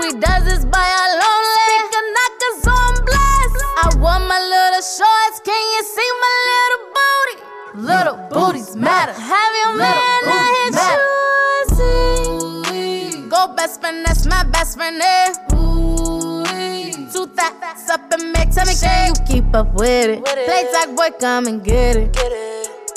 [0.00, 1.56] We does this by our lonely.
[1.64, 3.56] Speaker knockers on blast.
[3.78, 5.40] I want my little shorts.
[5.42, 7.36] Can you see my little booty?
[7.88, 9.12] Little booties matter.
[9.12, 10.72] Have your man out here
[12.68, 13.28] choosing.
[13.30, 15.00] Go best friend, that's my best friend.
[15.00, 15.87] Eh.
[17.38, 20.24] Thoughts up and make tell me can you keep up with it?
[20.24, 22.16] Play talk, boy, come and get it.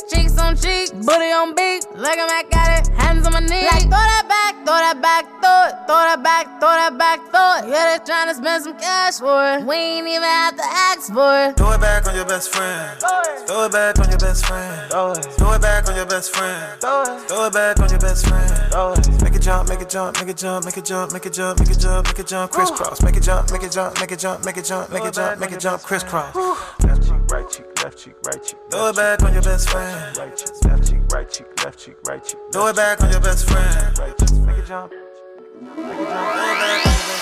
[0.10, 1.86] Cheeks on cheek, booty on beat.
[1.96, 2.88] Look at me, got it.
[2.98, 3.70] Hands on my knees.
[3.72, 5.74] Like throw that back, throw that back, throw it.
[5.86, 7.72] Throw that back, throw that back, throw it.
[7.72, 9.64] Yeah, they tryna spend some cash for it.
[9.64, 11.58] We ain't even have to ask for it.
[11.58, 13.00] Throw it back on your best friend.
[13.48, 14.92] Throw it back on your best friend.
[14.92, 16.82] Throw it back on your best friend.
[16.82, 19.22] Throw it back on your best friend.
[19.22, 21.60] Make it jump, make it jump, make it jump, make it jump, make it jump,
[21.60, 23.02] make it jump, make it jump, crisscross.
[23.02, 25.40] Make it jump, make it jump, make it jump, make it jump, make it jump,
[25.40, 26.36] make it jump, crisscross.
[26.36, 28.60] Left cheek, right cheek, left cheek, right cheek.
[28.70, 30.18] Throw it back on your best friend.
[30.18, 32.40] Right cheek, left cheek, right cheek, left cheek, right cheek.
[32.52, 33.98] Throw it back on your best friend.
[34.46, 34.94] Make it jump.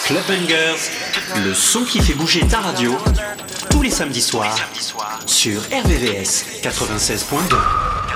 [0.05, 0.89] Club Bangers,
[1.43, 2.97] le son qui fait bouger ta radio,
[3.69, 4.57] tous les samedis soirs,
[5.25, 8.08] sur RVVS 96.2.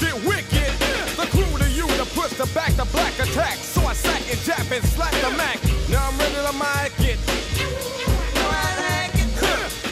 [0.00, 0.72] Get wicked.
[1.16, 3.56] The crew to you to push the back the black attack.
[3.58, 5.58] So I sack and jab and slapped the Mac.
[5.88, 7.18] Now I'm ready to mic it.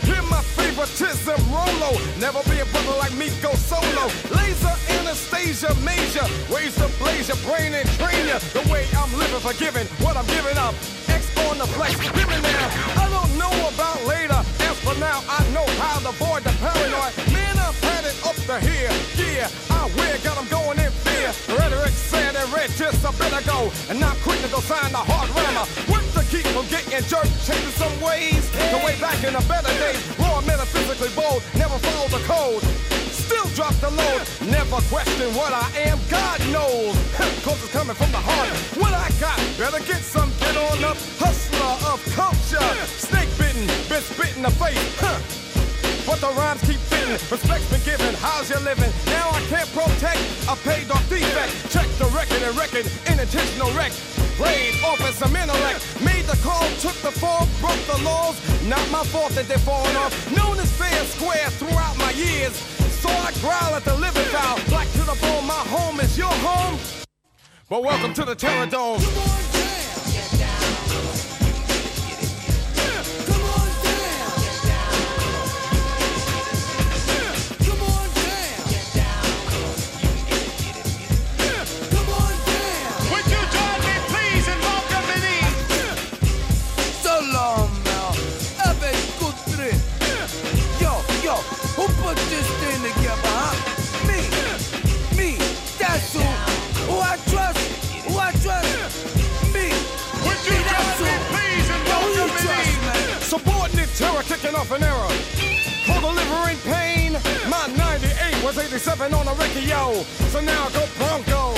[0.03, 1.95] Hear my favoritism, Rolo.
[2.19, 4.11] Never be a brother like me, go solo.
[4.35, 6.27] Laser Anastasia Major.
[6.53, 8.39] Raise the blaze your brain and train ya.
[8.53, 10.75] The way I'm living, forgiving what I'm giving up.
[11.07, 12.69] X on the flex, hear me now.
[12.99, 14.41] I don't know about later.
[14.67, 17.15] As for now, I know how to avoid the paranoid.
[17.31, 18.91] Man, I've had it up to here.
[19.15, 19.49] Yeah,
[19.97, 21.31] weird, got them going in fear.
[21.57, 23.71] Rhetoric said and red Just I better go.
[23.89, 25.67] And not quick to go sign the hard rammer.
[25.91, 28.49] Work to keep from getting jerked, changing some ways.
[28.73, 32.63] The way back in the better days, raw metaphysically bold, never follow the code.
[33.13, 36.97] Still drop the load, never question what I am, God knows.
[37.45, 38.51] Cause it's coming from the heart.
[38.77, 40.97] What I got, better get some, get on up.
[41.21, 45.39] Hustler of culture, snake bitten, been spit in the face.
[46.05, 48.15] But the rhymes keep respect's been given.
[48.17, 48.93] How's you living?
[49.07, 51.51] Now I can't protect a paid off defect.
[51.73, 53.93] Check the record and record, intentional wreck.
[54.37, 55.81] Played off as some intellect.
[56.01, 58.37] Made the call, took the fall, broke the laws.
[58.69, 60.13] Not my fault that they're falling off.
[60.37, 62.55] Known as fair and square throughout my years.
[63.03, 64.59] So I growl at the living foul.
[64.69, 66.79] Black to the bone, my home is your home.
[67.69, 69.01] But welcome to the Terror Dome.
[104.63, 105.09] Off an error.
[105.87, 107.13] For delivering pain.
[107.51, 110.05] My 98 was 87 on a Ricky, yo.
[110.31, 111.55] So now go Bronco.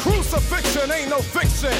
[0.00, 1.76] Crucifixion ain't no fiction.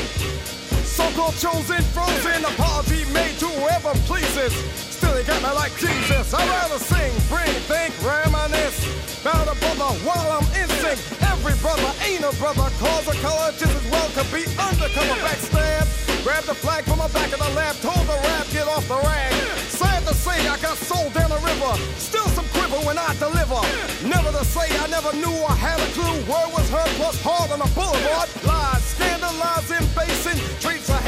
[0.84, 4.89] So-called chosen, frozen, apology made to whoever pleases.
[5.00, 6.34] Still they got me like Jesus.
[6.34, 8.84] I'd rather sing, bring, think, reminisce.
[9.24, 11.00] About a brother while I'm in sync.
[11.24, 12.68] Every brother ain't a brother.
[12.76, 15.88] Cause a color just as well could be undercover backstab.
[16.20, 17.76] Grab the flag from the back of the lab.
[17.80, 19.32] Told the rap, get off the rag.
[19.72, 21.72] Sad to say, I got sold down the river.
[21.96, 23.56] Still some quiver when I deliver.
[24.04, 26.20] Never to say I never knew I had a clue.
[26.28, 28.28] Word was heard plus hard on the boulevard.
[28.44, 30.36] Lies, scandalizing, basing.
[30.60, 30.99] Treats of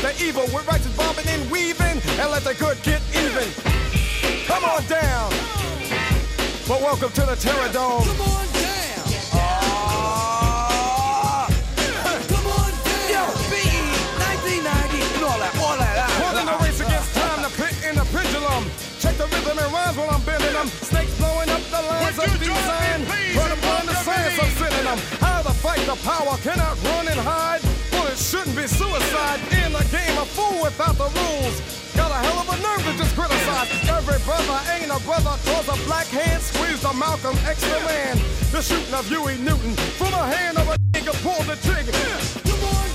[0.00, 2.00] the evil with righteous bobbing and weaving.
[2.20, 3.48] And let the good get even.
[4.46, 5.30] Come on down.
[6.66, 8.02] But welcome to the Terror Dome.
[8.02, 9.04] Come on down.
[12.32, 13.12] Come on down.
[13.12, 13.68] Yo, BE,
[14.24, 16.08] 1990, and all that, all that.
[16.08, 18.64] ah, the race against time, the pit and the pendulum.
[19.00, 20.68] Check the rhythm and rhymes while I'm bending them.
[20.68, 23.04] Snakes blowing up the lines of design.
[23.50, 24.98] To find the science I'm sending them.
[25.20, 27.69] How to fight the power, cannot run and hide.
[28.20, 31.56] Shouldn't be suicide in a game of fool without the rules.
[31.96, 33.68] Got a hell of a nerve to just criticize.
[33.88, 38.20] Every brother ain't a brother, cause a black hand squeezed a Malcolm X the man.
[38.52, 41.96] The shooting of Huey Newton from the hand of a nigga pulled the trigger.
[42.44, 42.89] Come on,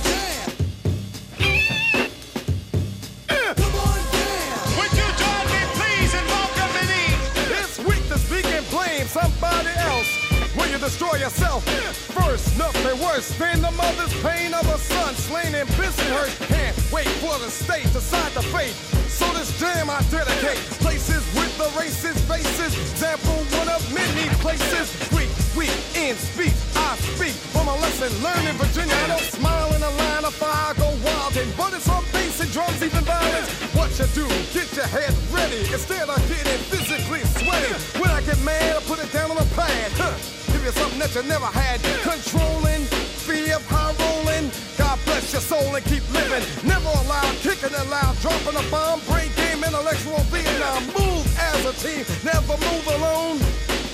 [10.85, 11.65] destroy yourself?
[12.13, 16.37] First, nothing worse than the mother's pain of a son slain in Bensonhurst.
[16.45, 18.77] Can't wait for the state to decide the fate.
[19.09, 22.77] So this jam I dedicate places with the racist faces.
[22.77, 24.93] Example one of many places.
[25.09, 26.53] Weak, weak in speech.
[26.77, 28.93] I speak from a lesson learned in Virginia.
[28.93, 32.41] I don't smile in a line of fire, go wild and but it's on bass
[32.41, 33.49] and drums, even violence.
[33.73, 34.27] What you do?
[34.53, 37.73] Get your head ready instead of getting physically sweaty.
[37.97, 39.91] When I get mad, I put it down on the pad.
[39.97, 40.44] Huh.
[40.65, 41.77] You something that you never had.
[42.01, 42.89] Controlling,
[43.21, 44.49] fear of high rolling.
[44.81, 46.41] God bless your soul and keep living.
[46.65, 50.81] Never allowed, kicking it loud, dropping a bomb, brain game, intellectual Vietnam.
[50.97, 53.37] Move as a team, never move alone.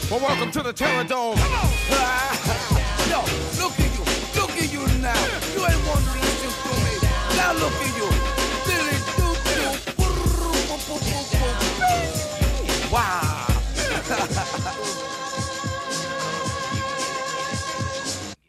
[0.07, 1.35] Well, welcome to the Terror Dome.
[3.11, 3.19] Yo,
[3.59, 4.07] look at you,
[4.39, 5.19] look at you now.
[5.51, 6.95] You ain't want to listen to me.
[7.35, 8.40] Now look at you.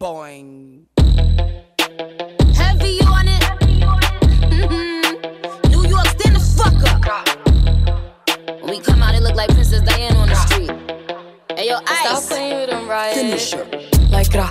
[0.02, 0.86] Boing.
[2.56, 3.42] Heavy on it.
[4.50, 5.70] Mhm.
[5.70, 7.28] New York, stand the fuck up.
[8.62, 10.72] When we come out, it look like Princess Diana on the street.
[11.56, 12.00] Hey, yo, Ice.
[12.00, 13.14] Stop playing with them, right?
[13.14, 13.64] Finish her.
[14.10, 14.50] Like gra,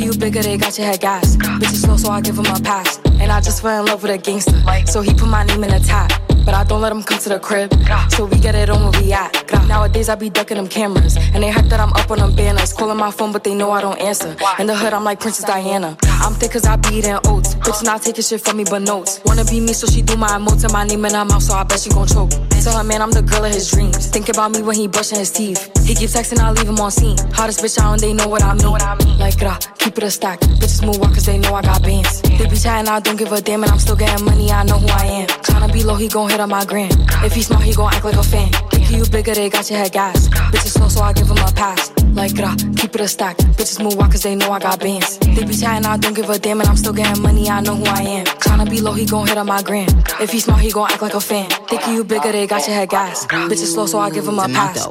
[0.00, 1.36] You bigger, they got your head gas.
[1.36, 2.98] Bitches slow, so I give him a pass.
[3.20, 4.58] And I just fell in love with a gangster.
[4.86, 6.10] So he put my name in the top.
[6.42, 7.70] But I don't let him come to the crib.
[8.08, 9.46] So we get it on where we at.
[9.68, 11.16] Nowadays I be ducking them cameras.
[11.16, 12.72] And they hype that I'm up on them banners.
[12.72, 14.36] Calling my phone, but they know I don't answer.
[14.58, 15.96] In the hood, I'm like Princess Diana.
[16.22, 17.54] I'm thick cause I be eating oats.
[17.54, 19.20] Bitch not taking shit from me but notes.
[19.24, 21.54] Wanna be me, so she do my emotes and my name in her mouth, so
[21.54, 22.30] I bet she gon' choke.
[22.60, 24.06] Tell her man I'm the girl of his dreams.
[24.08, 25.70] Think about me when he brushing his teeth.
[25.86, 27.16] He keep texting, I leave him on scene.
[27.32, 29.18] Hottest bitch out and they know what I mean.
[29.18, 30.40] Like gra, keep it a stack.
[30.60, 32.20] Bitches move walk cause they know I got bands.
[32.22, 34.78] They be chatting, I don't give a damn, and I'm still getting money, I know
[34.78, 35.28] who I am.
[35.28, 36.90] Tryna be low, he gon' hit on my gram.
[37.24, 38.52] If he smart, he gon' act like a fan.
[38.70, 40.28] Think you bigger, they got your head gas.
[40.52, 41.90] Bitches slow, so I give them a pass.
[42.12, 43.38] Like, grah, keep it a stack.
[43.56, 45.18] Bitches move walk cause they know I got bands.
[45.18, 47.74] They be chatting, I don't give a damn, and I'm still getting money, I know
[47.74, 48.26] who I am.
[48.26, 49.88] Tryna be low, he gon' hit on my gram.
[50.20, 51.48] If he smart, he gon' act like a fan.
[51.68, 53.26] Think you bigger, they got your head gas.
[53.26, 54.86] Bitches slow, so I give him a pass.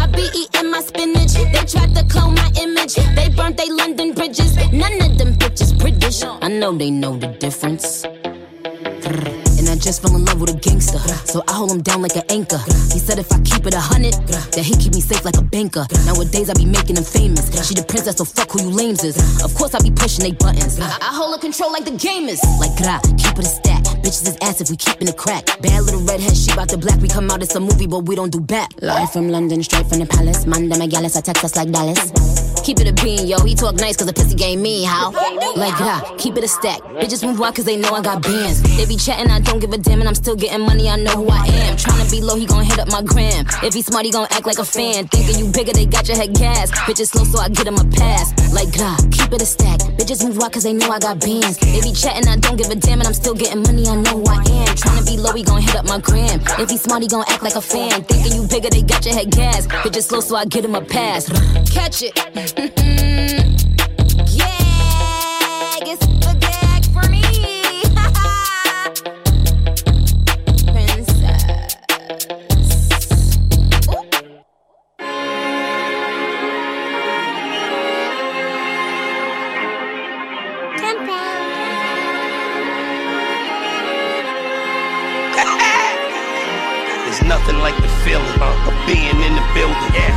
[0.00, 1.34] I be eating my spinach.
[1.34, 2.94] They tried to clone my image.
[3.16, 4.54] They burnt they London bridges.
[4.72, 6.22] None of them bitches British.
[6.22, 8.06] I know they know the difference.
[9.84, 10.96] Just fell in love with a gangster.
[11.28, 12.56] So I hold him down like an anchor.
[12.88, 14.14] He said if I keep it a hundred,
[14.56, 15.84] that he keep me safe like a banker.
[16.06, 17.52] Nowadays I be making him famous.
[17.68, 19.14] She the princess, so fuck who you lames is.
[19.44, 20.80] Of course I be pushing they buttons.
[20.80, 22.40] I, I hold a control like the gamers.
[22.56, 23.84] Like gra, keep it a stack.
[24.00, 25.44] Bitches is ass if we keepin' it crack.
[25.60, 26.98] Bad little redhead, she bout the black.
[27.00, 28.70] We come out, it's a movie, but we don't do back.
[28.80, 30.46] Live from London, straight from the palace.
[30.46, 32.12] Manda Megalis, I text us like Dallas.
[32.64, 33.38] Keep it a bean, yo.
[33.44, 35.10] He talk nice cause the pussy game me, how?
[35.56, 36.80] Like, gra, keep it a stack.
[36.96, 38.62] Bitches move out cause they know I got bands.
[38.62, 41.12] They be chatting, I don't give a damn, and I'm still getting money, I know
[41.12, 41.76] who I am.
[41.76, 43.46] Tryna be low, he gon' hit up my gram.
[43.62, 45.08] If he smart, he gon' act like a fan.
[45.08, 46.70] Thinking you bigger, they got your head gas.
[46.86, 48.32] Bitches slow, so I get him a pass.
[48.52, 49.80] Like, gra, keep it a stack.
[49.98, 51.58] Bitches move out cause they know I got bands.
[51.58, 54.22] They be chatting, I don't give a damn, and I'm still getting money, I know
[54.22, 54.74] who I am.
[54.76, 56.40] Tryna be low, he gon' hit up my gram.
[56.58, 58.04] If he smart, he gon' act like a fan.
[58.04, 59.66] Thinking you bigger, they got your head gas.
[59.66, 61.28] Bitches slow, so I get him a pass.
[61.70, 63.73] Catch it.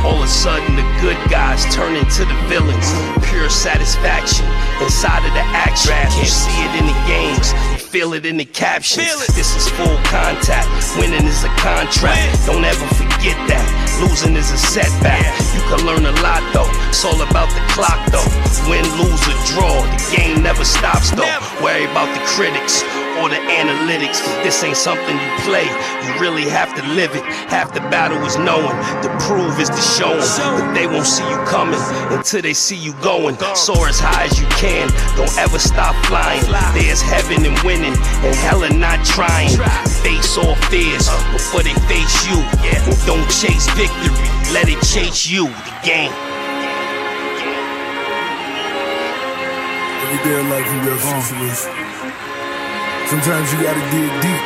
[0.04, 2.86] All of a sudden, the good guys turn into the villains.
[3.28, 4.46] Pure satisfaction
[4.80, 5.94] inside of the action.
[6.18, 9.26] You see it in the games, you feel it in the captions.
[9.34, 10.68] This is full contact.
[10.98, 12.46] Winning is a contract.
[12.46, 13.66] Don't ever forget that.
[14.00, 15.26] Losing is a setback.
[15.54, 16.70] You can learn a lot though.
[16.88, 18.26] It's all about the clock though.
[18.70, 19.82] Win, lose, or draw.
[19.82, 21.26] The game never stops though.
[21.62, 22.82] Worry about the critics
[23.22, 24.22] or the analytics.
[24.42, 25.66] This ain't something you play.
[26.04, 27.24] You really have to live it.
[27.50, 28.76] Half the battle is knowing.
[29.02, 30.20] The prove is the showing.
[30.20, 33.36] But they won't see you coming until they see you going.
[33.54, 34.88] Soar as high as you can.
[35.16, 36.42] Don't ever stop flying.
[36.74, 39.50] There's heaven in winning and hell in not trying.
[40.02, 42.38] Face all fears before they face you.
[42.70, 44.14] And don't chase victory.
[44.52, 45.46] Let it chase you.
[45.46, 46.12] The game.
[50.08, 51.88] Every day of life you got situation.
[53.08, 54.44] Sometimes you gotta dig deep.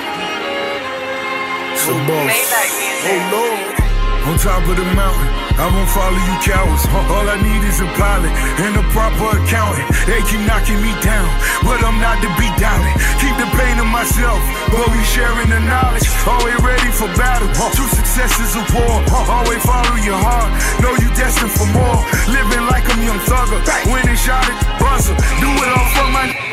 [1.82, 2.30] So boss.
[2.30, 3.74] Oh Lord.
[4.22, 5.26] On top of the mountain,
[5.58, 6.86] I won't follow you cowards.
[7.10, 8.30] All I need is a pilot
[8.62, 9.90] and a proper accountant.
[10.06, 11.26] They keep knocking me down,
[11.66, 12.94] but I'm not to be doubted.
[13.18, 14.38] Keep the pain to myself,
[14.70, 16.06] but we sharing the knowledge.
[16.22, 17.50] Always ready for battle.
[17.74, 19.02] True success is a war.
[19.10, 20.54] Always follow your heart.
[20.78, 21.98] Know you destined for more.
[22.30, 23.58] Living like I'm young thugger.
[23.90, 25.18] Winning shot at buzzer.
[25.42, 26.51] Do it all for my.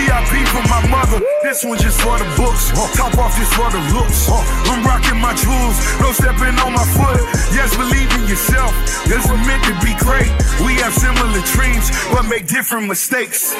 [0.00, 1.20] VIP for my mother.
[1.42, 2.72] This one just for the books.
[2.96, 4.28] Top off just for the looks.
[4.70, 5.76] I'm rocking my jewels.
[6.00, 7.20] No stepping on my foot.
[7.52, 8.72] Yes, believe in yourself.
[9.04, 10.30] Doesn't meant to be great.
[10.64, 13.52] We have similar dreams, but make different mistakes.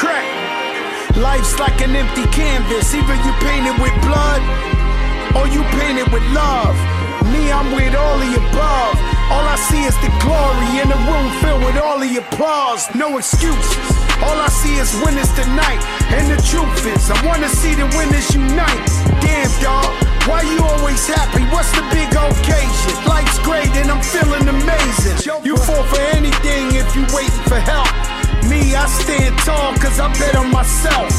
[0.00, 0.26] Crack.
[1.16, 2.94] Life's like an empty canvas.
[2.94, 4.42] Either you paint it with blood
[5.36, 6.76] or you painted with love.
[7.32, 8.96] Me, I'm with all the above.
[9.28, 12.86] All I see is the glory in a room filled with all the applause.
[12.94, 13.86] No excuses.
[14.22, 15.82] All I see is winners tonight.
[16.14, 18.86] And the truth is, I wanna see the winners unite.
[19.20, 19.90] Damn, dog.
[20.26, 21.42] Why you always happy?
[21.54, 22.94] What's the big occasion?
[23.06, 25.42] Life's great and I'm feeling amazing.
[25.44, 27.90] You fall for anything if you waiting for help.
[28.50, 31.10] Me, I stand tall cause I bet on myself.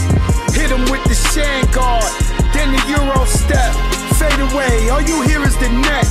[0.55, 2.07] Hit him with the Shammgod,
[2.53, 3.96] then the Euro step.
[4.17, 6.07] Fade away, all you hear is the net.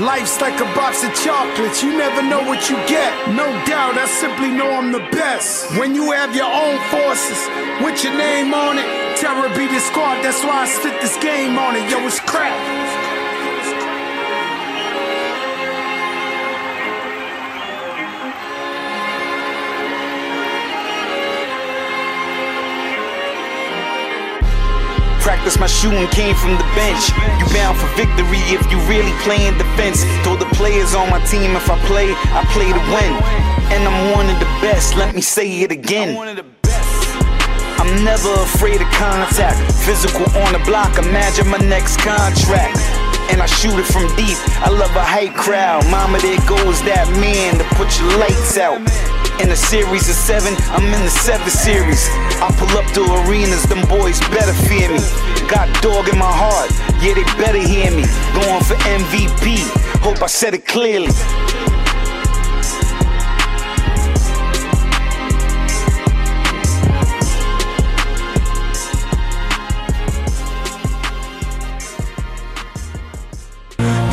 [0.00, 3.12] Life's like a box of chocolates, you never know what you get.
[3.28, 5.70] No doubt, I simply know I'm the best.
[5.76, 7.38] When you have your own forces,
[7.84, 8.88] with your name on it,
[9.18, 11.90] terror be the squad, that's why I spit this game on it.
[11.90, 12.81] Yo, it's crap.
[25.42, 27.10] Practice my shooting came from the bench.
[27.40, 30.04] You bound for victory if you really playing defense.
[30.22, 33.10] Told the players on my team if I play, I play to win.
[33.74, 36.16] And I'm one of the best, let me say it again.
[36.16, 39.58] I'm never afraid of contact.
[39.82, 42.78] Physical on the block, imagine my next contract.
[43.30, 44.38] and I shoot it from deep.
[44.62, 45.82] I love a hate crowd.
[45.90, 48.78] Mama, there goes that man to put your lights out.
[49.42, 52.06] In a series of seven, I'm in the seven series.
[52.40, 55.02] I pull up to arenas, them boys better fear me.
[55.48, 56.70] Got dog in my heart,
[57.02, 58.04] yeah, they better hear me.
[58.38, 59.58] Going for MVP,
[59.98, 61.10] hope I said it clearly.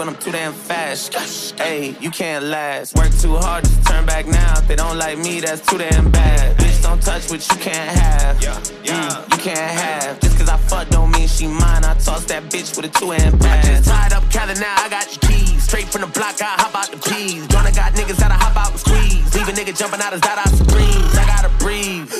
[0.00, 1.12] when I'm too damn fast.
[1.60, 2.96] Hey, you can't last.
[2.96, 4.54] Work too hard just turn back now.
[4.56, 6.56] If they don't like me, that's too damn bad.
[6.56, 8.42] Bitch, don't touch what you can't have.
[8.42, 9.10] Yeah, yeah.
[9.10, 10.18] Mm, you can't have.
[10.20, 11.84] Just cause I fuck don't mean she mine.
[11.84, 13.66] I toss that bitch with a two hand pass.
[13.66, 15.64] I just tied up Cali now, I got your keys.
[15.64, 17.46] Straight from the block, I hop out the peas.
[17.48, 19.34] Gonna got niggas that'll hop out and squeeze.
[19.34, 21.12] Leave a nigga jumping out his dot out screams.
[21.12, 22.10] I gotta breathe.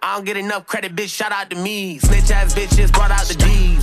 [0.00, 1.08] I don't get enough credit, bitch.
[1.08, 1.98] Shout out to me.
[1.98, 3.34] Snitch ass bitches brought out the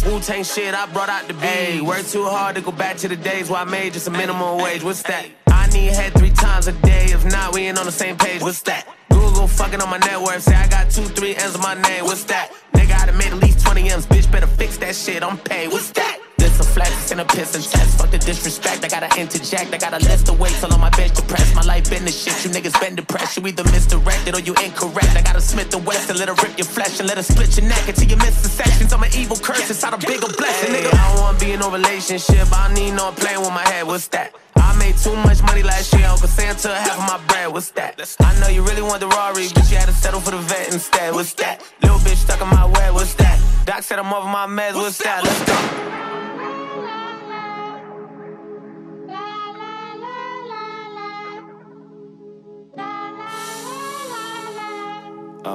[0.04, 0.12] D's.
[0.12, 1.40] Wu Tang shit, I brought out the B.
[1.40, 4.12] Hey, work too hard to go back to the days where I made just a
[4.12, 4.84] minimum wage.
[4.84, 5.28] What's that?
[5.48, 7.06] I need head three times a day.
[7.06, 8.42] If not, we ain't on the same page.
[8.42, 8.88] What's that?
[9.10, 10.40] Google fucking on my network.
[10.40, 12.04] Say I got two, three M's on my name.
[12.06, 12.52] What's that?
[12.74, 14.06] Nigga, I done made at least 20 M's.
[14.06, 15.24] Bitch, better fix that shit.
[15.24, 15.70] I'm paid.
[15.72, 16.20] What's that?
[16.54, 17.64] This a flex and a piss and.
[17.98, 18.84] Fuck the disrespect.
[18.86, 19.74] I gotta interject.
[19.74, 21.56] I gotta list the weight till on my bench depressed.
[21.56, 22.44] My life been the shit.
[22.44, 23.38] You niggas been depressed.
[23.38, 25.16] You either misdirected or you incorrect.
[25.16, 27.58] I gotta Smith the West and let her rip your flesh and let her split
[27.58, 28.94] your neck until you miss the sections.
[28.94, 30.94] I'm an evil curse inside a bigger blessing, nigga.
[30.94, 32.46] I don't wanna be in no relationship.
[32.52, 33.88] I need no playing with my head.
[33.88, 34.36] What's that?
[34.56, 36.06] I made too much money last year.
[36.06, 37.52] Uncle Santa half of my bread.
[37.52, 37.98] What's that?
[38.20, 40.72] I know you really want the Rari, but you had to settle for the vet
[40.72, 41.14] instead.
[41.14, 41.64] What's that?
[41.82, 42.94] Little bitch stuck in my web.
[42.94, 43.42] What's that?
[43.66, 44.76] Doc said I'm over my meds.
[44.76, 45.24] What's that?
[45.24, 46.23] Let's go.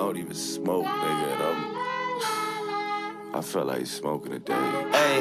[0.08, 1.32] Don't even smoke, nigga.
[1.34, 1.58] And I'm,
[3.34, 4.54] I felt like smoking a day.
[4.54, 5.18] Hey,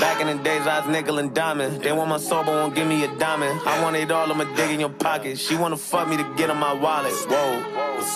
[0.00, 1.80] back in the days I was nickel and diamond.
[1.80, 3.60] They want my soul, but won't give me a diamond.
[3.64, 5.38] I want it all, I'ma dig in your pocket.
[5.38, 7.12] She wanna fuck me to get on my wallet.
[7.12, 7.62] Whoa.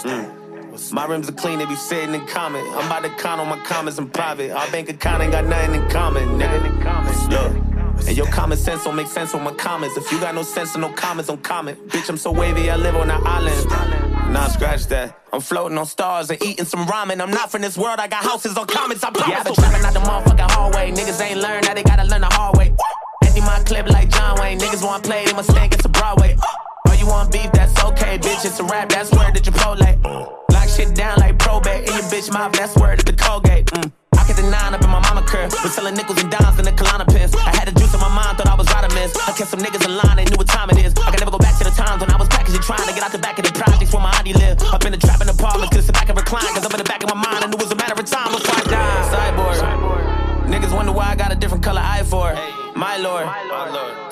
[0.02, 0.92] Mm.
[0.92, 2.66] My rims are clean, they be sitting in common.
[2.70, 4.50] I'm about to count on my comments in private.
[4.50, 7.30] Our bank account ain't got nothing in common, nigga.
[7.30, 8.08] Look.
[8.08, 9.96] And your common sense don't make sense on my comments.
[9.96, 11.86] If you got no sense and no comments, don't comment.
[11.86, 14.09] Bitch, I'm so wavy, I live on an island.
[14.30, 15.18] Nah, scratch that.
[15.32, 17.20] I'm floating on stars and eating some ramen.
[17.20, 19.28] I'm not from this world, I got houses on comments, I promise.
[19.28, 20.92] Yeah, I been trapping out the motherfucking hallway.
[20.92, 22.72] Niggas ain't learned, now they gotta learn the hard way.
[23.24, 24.60] Empty my clip like John Wayne.
[24.60, 26.36] Niggas want play, they must think it's a Broadway.
[26.86, 28.44] Oh, you want beef, that's okay, bitch.
[28.44, 30.32] It's a rap, that's word that Chipotle.
[30.52, 31.88] Lock shit down like probate.
[31.88, 33.66] In your bitch mouth, that's word at the Colgate.
[33.66, 33.92] Mm.
[34.30, 35.50] Get the nine up in my mama curve.
[35.50, 37.34] Was selling nickels and dimes in the Kalana pins.
[37.34, 39.10] I had the juice in my mind, thought I was vitamins.
[39.26, 40.94] I kept some niggas in line, they knew what time it is.
[41.02, 43.02] I can never go back to the times when I was packaging, trying to get
[43.02, 44.62] out the back of the projects where my auntie lived.
[44.70, 46.46] Up in the trap in the apartment, couldn't sit back and recline.
[46.54, 48.06] Cause up in the back of my mind, I knew it was a matter of
[48.06, 49.02] time before I died.
[49.10, 50.46] Cyborg.
[50.46, 52.30] Niggas wonder why I got a different color eye for.
[52.78, 53.26] My lord.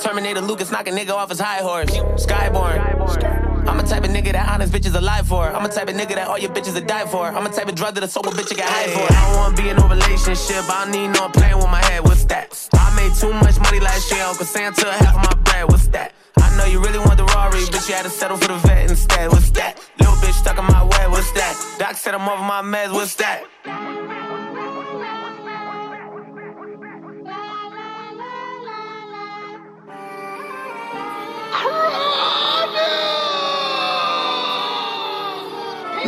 [0.03, 1.95] Terminator Lucas knock a nigga off his high horse.
[2.19, 3.47] Skyborn.
[3.67, 5.49] I'm a type of nigga that honest bitches alive for.
[5.49, 7.27] I'm a type of nigga that all your bitches are die for.
[7.27, 9.13] I'm a type of drug that a sober bitch get high for.
[9.13, 10.69] I don't wanna be in no relationship.
[10.69, 12.05] I don't need no playing with my head.
[12.05, 12.69] What's that?
[12.75, 14.23] I made too much money last year.
[14.25, 15.65] Uncle Santa half of my bread.
[15.71, 16.13] What's that?
[16.37, 18.91] I know you really want the Rari, but you had to settle for the vet
[18.91, 19.31] instead.
[19.31, 19.79] What's that?
[19.99, 21.09] Little bitch stuck in my way.
[21.09, 21.55] What's that?
[21.79, 22.93] Doc said I'm over my meds.
[22.93, 23.45] What's that?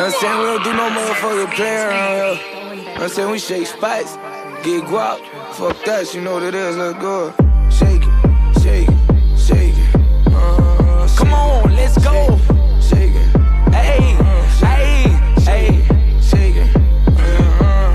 [0.01, 0.39] Know what I'm saying?
[0.39, 2.85] We don't do no motherfucking play around here.
[2.85, 3.31] Know what I'm saying?
[3.33, 4.17] We shake spots,
[4.65, 5.21] get guap.
[5.53, 6.75] Fuck that, you know what it is.
[6.75, 7.35] Let's go.
[7.69, 9.97] Shake it, shake it, shake it.
[10.33, 12.39] Uh, shake Come on, let's go.
[12.81, 13.29] Shake it.
[13.75, 14.17] Hey,
[14.65, 15.03] hey,
[15.45, 15.85] hey.
[16.23, 16.71] Shake it.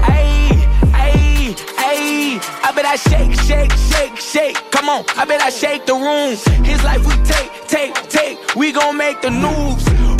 [0.05, 0.53] Hey,
[0.93, 2.39] hey, hey.
[2.63, 4.57] I bet I shake, shake, shake, shake.
[4.69, 6.37] Come on, I bet I shake the room.
[6.63, 8.55] His life we take, take, take.
[8.55, 10.14] We gon' make the news.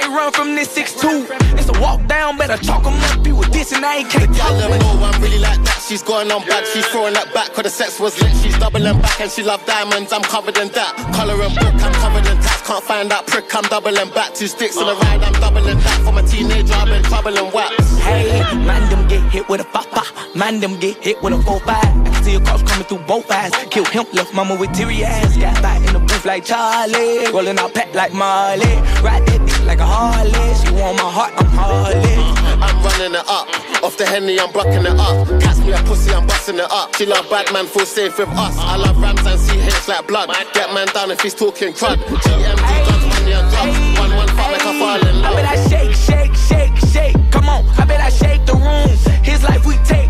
[0.00, 1.26] Can't run from this 6'2.
[1.58, 3.26] It's a walk down, better chalk 'em up.
[3.26, 5.82] You with this and I ain't can't Tell them no, I'm really like that.
[5.88, 6.64] She's going on bad.
[6.68, 7.52] She's throwing that back.
[7.52, 8.30] Cause the sex was lit.
[8.36, 10.12] She's doubling back and she love diamonds.
[10.12, 10.94] I'm covered in that.
[11.16, 12.62] Color and book, I'm covered in tats.
[12.62, 13.52] Can't find that prick.
[13.56, 14.34] I'm doubling back.
[14.34, 15.00] Two sticks on the uh.
[15.00, 15.22] ride.
[15.24, 16.00] I'm doubling that.
[16.04, 17.74] From a teenager, I've been troubling wax.
[17.98, 20.04] Hey, man, them get hit with a papa.
[20.36, 21.62] Man, them get hit with a 4-5.
[21.66, 23.50] I can see a cross coming through both eyes.
[23.70, 25.36] Kill him, left mama with teary eyes.
[25.36, 27.26] Got back in the booth like Charlie.
[27.32, 28.76] Rolling out pack like Marley.
[29.02, 30.32] Ride that like a Harley.
[30.56, 32.00] She want my heart, I'm Harley.
[32.00, 33.46] Uh, I'm running it up.
[33.84, 35.28] Off the henny, I'm bucking it up.
[35.40, 36.96] Catch me a pussy, I'm busting it up.
[36.96, 38.56] She love bad man, feel safe with us.
[38.56, 40.30] I love rams and see hits like blood.
[40.54, 41.98] Get man down if he's talking crud.
[41.98, 44.00] GMD, guns, money and drugs.
[44.00, 47.16] One, one, fuck like I fall in I bet I shake, shake, shake, shake.
[47.30, 48.88] Come on, I bet I shake the room.
[49.22, 50.07] His life we take.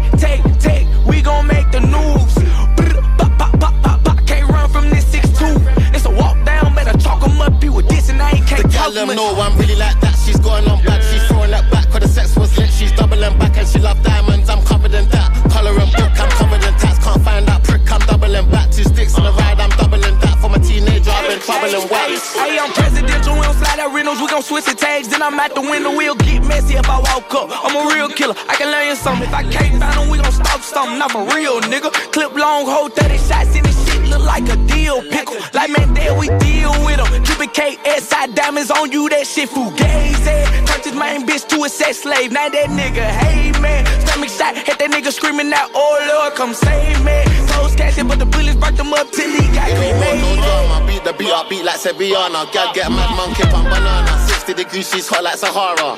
[8.58, 10.18] The gal them know I'm really like that.
[10.26, 11.88] She's going on back, She's throwing that back.
[11.90, 12.70] Cause the sex was lit.
[12.70, 14.50] She's doubling back and she love diamonds.
[14.50, 15.28] I'm covered in that.
[15.52, 16.98] Color and book, I'm covered in tats.
[16.98, 17.86] Can't find that prick.
[17.86, 18.70] I'm doubling back.
[18.72, 19.60] Two sticks on the ride.
[19.60, 20.38] I'm doubling that.
[20.42, 22.34] From a teenager, I've been troubling wax.
[22.34, 25.38] Hey, I'm presidential, we don't slide out rentals, we gon' switch the tags, then I'm
[25.40, 27.50] at the window, we'll get messy if I walk up.
[27.50, 29.26] I'm a real killer, I can learn you something.
[29.26, 31.90] If I can't find them, we gon' stop something, I'm a real, nigga.
[32.12, 35.36] Clip long, hold 30 shots in this shit, look like a deal pickle.
[35.52, 37.07] Like man, there we deal with them.
[37.38, 40.42] Cupid KSI diamonds on you, that shit fugazi.
[40.66, 43.86] Turned his main bitch to a sex slave, now that nigga, hey man.
[44.02, 47.22] Stomach shot, hit that nigga screaming out, oh Lord, come save me.
[47.46, 50.42] Toes casted, but the bullets burnt them up till he got No cremated.
[50.42, 52.50] drama, beat the beat up, beat like Sevillana.
[52.50, 54.18] Gal get mad monkey on banana.
[54.26, 55.94] 60 degrees, she's hot like Sahara.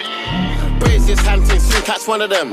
[0.77, 2.53] Brace his soon catch one of them.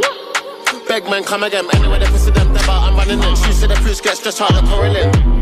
[0.88, 1.67] Beg man, come again.
[1.75, 3.35] Anyway, they pussy them, never, I'm running in.
[3.35, 5.36] Shoes to the fruits, get stretched out the correlin.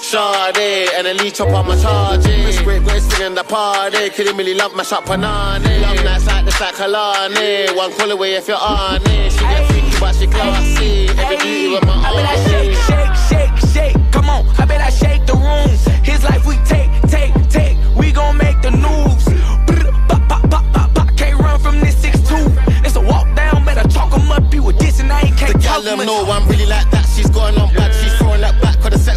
[0.00, 2.24] Sade, and a leech up on my charge.
[2.26, 4.08] Wrist break, go singing the party.
[4.10, 5.82] Couldn't really love my shop panani.
[5.82, 7.76] Love nights like this, like Kalani.
[7.76, 9.32] One call away if you're on it.
[9.32, 11.08] She get freaky, but she classy.
[11.10, 12.04] Every duty with my own.
[12.04, 14.12] I bet I shake, shake, shake, shake.
[14.12, 15.68] Come on, I bet I shake the room.
[16.04, 17.76] His life we take, take, take.
[17.96, 19.24] We gon' make the news.
[19.66, 21.16] Brr, bop, bop, bop, bop, bop.
[21.16, 22.84] Can't run from this 6'2.
[22.86, 24.52] It's a walk down, better chalk 'em up.
[24.54, 26.06] You with this and I ain't can't The talk them much.
[26.06, 27.04] know I'm really like that.
[27.14, 27.97] She's going on bad.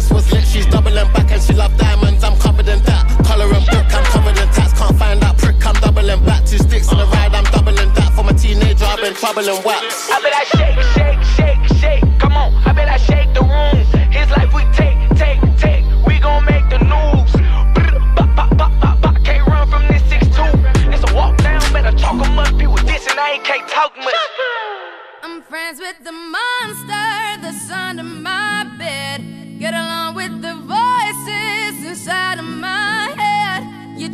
[0.02, 2.24] Max was lit, she's doubling back and she love diamonds.
[2.24, 3.06] I'm covered in that.
[3.24, 4.72] color and book, I'm covered in tats.
[4.72, 6.44] Can't find that prick, I'm doubling back.
[6.44, 8.12] Two sticks in the ride, I'm doubling that.
[8.14, 10.10] for my teenager, I've been troubling wax.
[10.10, 12.18] I bet I shake, shake, shake, shake.
[12.18, 13.78] Come on, I bet I shake the room.
[14.10, 15.84] His life we take, take, take.
[16.06, 17.30] We gon' make the news.
[19.24, 20.50] Can't run from this six two.
[20.90, 22.48] It's a walk down, better chalk em up.
[22.58, 24.14] People dissing, I ain't can't talk much.
[25.22, 28.11] I'm friends with the monster, the son of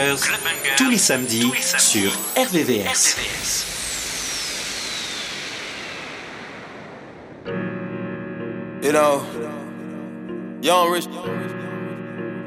[0.00, 3.16] Club Bangers, tous les samedis sur RVVS.
[8.82, 9.22] You know,
[10.62, 11.06] young rich.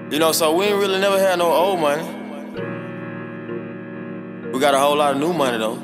[0.10, 2.02] You know, so we ain't really never had no old money.
[4.52, 5.78] We got a whole lot of new money though.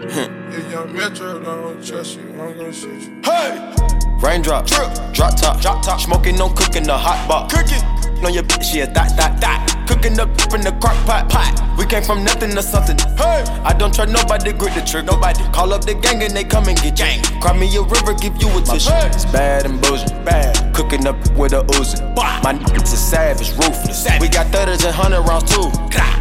[0.50, 3.20] If young Metro don't trust you, I'm gonna shoot you.
[3.22, 3.72] Hey!
[4.20, 7.54] Raindrop, drip, drop top, drop top, smoking, no cooking, the hot box.
[7.54, 7.84] cooking.
[8.24, 9.59] On your bitch, yeah, that, that, that.
[9.90, 11.50] Cooking up in the crock pot, pot.
[11.76, 12.96] We came from nothing to something.
[13.18, 13.42] Hey!
[13.64, 15.42] I don't trust nobody, grip the trick, nobody.
[15.50, 17.20] Call up the gang and they come and get gang.
[17.40, 18.94] Cry me a river, give you a tissue.
[19.10, 20.54] It's bad and bullshit, bad.
[20.76, 21.98] Cooking up with a Uzi.
[22.14, 24.06] My niggas is savage, ruthless.
[24.20, 25.66] We got thudders and hundred rounds too.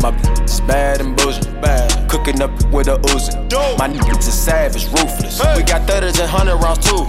[0.01, 2.09] My bitch is bad and bullshit, bad.
[2.09, 3.37] Cooking up with a Uzi.
[3.77, 5.39] My niggas is savage, ruthless.
[5.55, 7.05] We got thudders and hundred rounds too.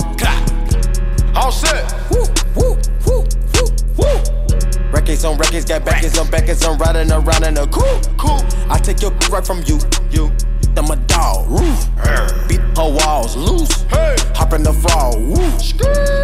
[1.34, 1.88] All set.
[2.10, 4.29] Woo, woo, woo, woo, woo.
[4.92, 8.40] Records on records, got backers on backers, I'm riding around in a cool, cool.
[8.68, 9.78] I take your right from you,
[10.10, 10.32] you.
[10.76, 11.88] I'm a dog, roof.
[12.48, 13.84] Beat her walls loose.
[14.34, 15.14] Hop in the frog,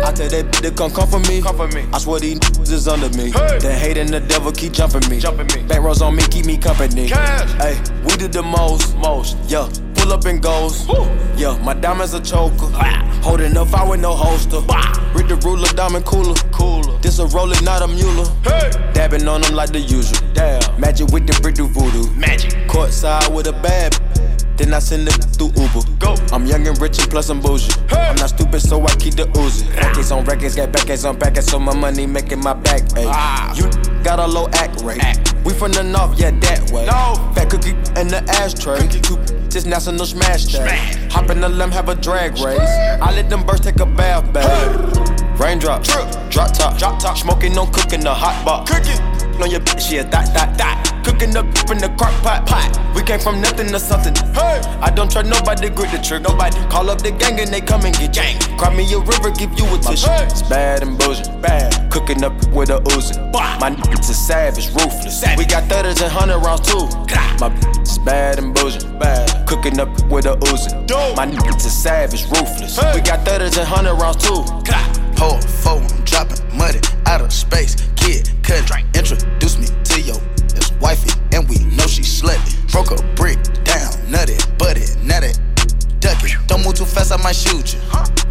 [0.05, 1.43] I tell that bitch to come comfort me.
[1.43, 1.85] Comfort me.
[1.93, 3.31] I swear these niggas is under me.
[3.31, 3.59] Hey.
[3.59, 5.19] The hate and the devil keep jumping me.
[5.19, 5.67] Jumping me.
[5.69, 7.09] Back rows on me, keep me company.
[7.09, 7.53] Cash.
[7.55, 9.37] Hey, we did the most, most.
[9.47, 9.69] Yeah,
[10.07, 10.87] pull up and goes.
[10.87, 11.05] Woo.
[11.37, 12.71] Yeah, my diamonds a choker.
[12.75, 13.03] Ah.
[13.23, 14.61] Holding up, I with no holster.
[14.61, 15.13] Bah.
[15.15, 16.35] Read the ruler, diamond cooler.
[16.53, 16.99] Cooler.
[16.99, 18.25] This a roller, not a mule.
[18.45, 18.71] Hey.
[18.93, 20.19] Dabbing on them like the usual.
[20.33, 20.81] Damn.
[20.81, 22.11] Magic with the brick do voodoo.
[22.15, 22.53] Magic.
[22.69, 23.95] Courtside with a bad.
[24.57, 25.83] Then I send it through Uber.
[25.99, 26.15] Go.
[26.33, 27.73] I'm young and rich and plus I'm bougie.
[27.89, 28.09] Hey.
[28.09, 29.69] I'm not stupid, so I keep the Uzi.
[29.77, 32.83] Records on records, get backers on backers, so my money making my back.
[32.97, 33.55] Ah.
[33.55, 33.69] You
[34.03, 35.03] got a low act rate.
[35.03, 35.35] Act.
[35.45, 36.87] We from the north, yeah, that way.
[36.87, 37.33] No.
[37.35, 38.79] Fat cookie in the ashtray.
[38.89, 39.36] Cookie.
[39.57, 40.69] Just national smash day.
[41.13, 42.61] Hop in the limb, have a drag race.
[42.61, 44.27] I let them birds take a bath.
[44.35, 45.33] Hey.
[45.43, 47.17] Raindrop, drop top, drop top.
[47.17, 49.16] Smoking, no cooking, the hot box.
[49.41, 51.03] On your bitch, yeah, that, that, that.
[51.05, 52.71] Cooking up in the crock pot, pot.
[52.95, 54.15] We came from nothing to something.
[54.35, 56.23] Hey, I don't trust nobody, grip the trick.
[56.23, 58.39] Nobody call up the gang and they come and get gang.
[58.59, 60.09] Cry me a river, give you a tissue.
[60.09, 60.27] Hey.
[60.27, 61.91] It's bad and bullshit, bad.
[61.93, 63.15] Cooking up with a Uzi.
[63.61, 65.21] My niggas is savage, ruthless.
[65.21, 65.39] Savage.
[65.39, 66.87] We got thudders and hundred rounds too.
[67.39, 69.47] My bitch is bad and bullshit, bad.
[69.47, 70.73] Cooking up with a Uzi.
[71.17, 72.79] My niggas is savage, ruthless.
[72.79, 72.93] Hey.
[72.95, 74.43] We got thudders and hundred rounds too.
[75.17, 77.75] Pour four, I'm dropping muddy out of space.
[77.97, 80.21] Kid Cudi, introduce me to your
[80.55, 82.71] ex wifey, and we know she slutty.
[82.71, 85.33] Broke a brick down, nutty, butty, nutty,
[86.01, 86.35] ducky.
[86.47, 87.81] Don't move too fast, I might shoot you.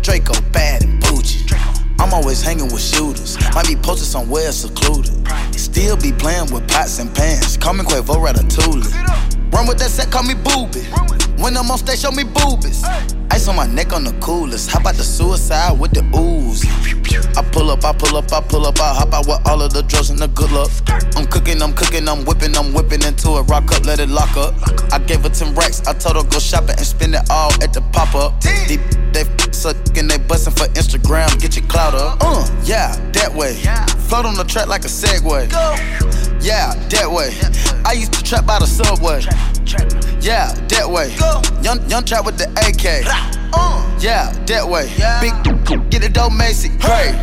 [0.01, 1.45] Draco bad and bougie.
[1.99, 3.37] I'm always hanging with shooters.
[3.55, 5.13] Might be posted somewhere secluded.
[5.55, 7.57] Still be playing with pots and pans.
[7.57, 9.44] Call me Quavo Ratatouille.
[9.51, 10.81] Run with that set, call me booby.
[11.41, 12.83] When I'm on stage, show me boobies.
[13.31, 14.71] Ice on my neck on the coolest.
[14.71, 16.63] How about the suicide with the ooze?
[17.37, 19.73] I pull up, I pull up, I pull up, I hop out with all of
[19.73, 20.71] the drugs and the good luck.
[21.15, 23.43] I'm cooking, I'm cooking, I'm whipping, I'm whipping into it.
[23.43, 24.53] Rock up, let it lock up.
[24.91, 27.73] I gave her 10 racks, I told her go shopping and spend it all at
[27.73, 28.39] the pop up.
[28.41, 28.81] Deep,
[29.11, 32.17] they sucking, they bustin' for Instagram, get your clout up.
[32.21, 33.55] Uh, yeah, that way.
[34.07, 35.51] Float on the track like a Segway.
[36.43, 37.33] Yeah, that way.
[37.85, 39.21] I used to trap by the subway.
[40.21, 41.15] Yeah, that way.
[41.63, 43.05] Young, young trap with the AK.
[44.01, 44.87] Yeah, that way.
[45.21, 46.69] Big, get it dope, Macy.
[46.79, 47.13] Hey.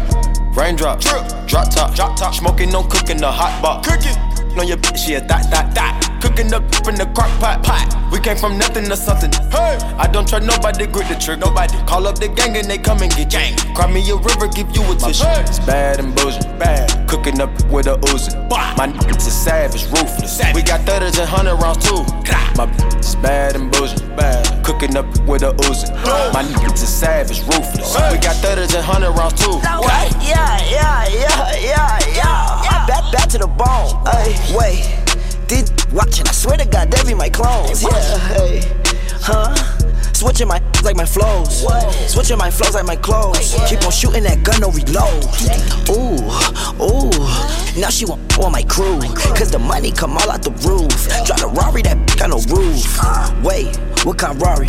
[0.55, 2.35] Raindrop, drip, drop top, drop top.
[2.35, 3.89] Smoking, no cooking, the hot box.
[3.89, 4.32] Cooking.
[4.59, 6.21] On your bitch, yeah, that, that, that.
[6.21, 7.89] Cooking up in the crock pot, pot.
[8.13, 9.33] We came from nothing to something.
[9.51, 11.41] Hey, I don't trust nobody, grip the trick.
[11.41, 13.57] Nobody call up the gang and they come and get gang.
[13.75, 15.25] Cry me a river, give you a tissue.
[15.49, 17.09] It's bad and bullshit, bad.
[17.09, 18.37] Cooking up with a Uzi.
[18.77, 20.39] My niggas is savage, ruthless.
[20.55, 22.05] We got thudders and hundred rounds too.
[22.55, 24.45] My bitch is bad and bullshit, bad.
[24.65, 25.91] Cooking up with a Uzi.
[26.33, 27.97] My niggas is savage, ruthless.
[28.13, 29.57] We got thudders and hundred rounds too.
[29.57, 32.87] Wait, yeah, yeah, yeah, yeah, yeah.
[32.87, 33.91] Back, back to the bone.
[34.07, 34.85] Ay, wait,
[35.49, 36.27] these watching.
[36.27, 37.83] I swear to God, they be my clones.
[37.83, 38.63] Yeah, hey,
[39.21, 39.55] huh?
[40.13, 41.65] Switching my like my flows.
[42.13, 43.55] Switching my flows like my clothes.
[43.69, 45.25] Keep on shooting that gun, no reload.
[45.91, 46.23] Ooh,
[46.81, 47.11] ooh.
[47.81, 49.01] Now she want on my crew.
[49.35, 51.09] Cause the money come all out the roof.
[51.27, 52.99] Drive a Rari that got no roof.
[53.03, 53.33] Uh.
[53.43, 54.69] Wait, what kind of Rari?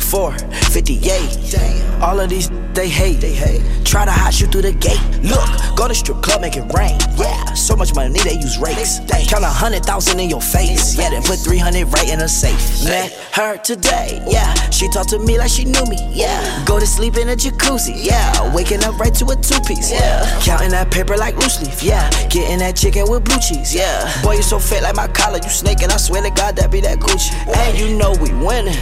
[0.00, 2.02] 458.
[2.02, 3.20] All of these they hate.
[3.20, 3.62] They hate.
[3.84, 5.00] Try to hot shoot through the gate.
[5.22, 6.98] Look, go to strip club, make it rain.
[7.16, 8.98] Yeah, so much money they use rakes.
[9.00, 10.96] They Count a hundred thousand in your face.
[10.96, 12.84] Yeah, then put 300 right in a safe.
[12.84, 14.22] Met her today.
[14.26, 15.98] Yeah, she talked to me like she knew me.
[16.12, 17.94] Yeah, go to sleep in a jacuzzi.
[17.96, 19.90] Yeah, waking up right to a two piece.
[19.90, 21.82] Yeah, counting that paper like loose leaf.
[21.82, 23.74] Yeah, getting that chicken with blue cheese.
[23.74, 25.38] Yeah, boy, you so fat like my collar.
[25.42, 25.90] You snaking.
[25.90, 27.32] I swear to God, that be that Gucci.
[27.56, 28.76] And you know we winning.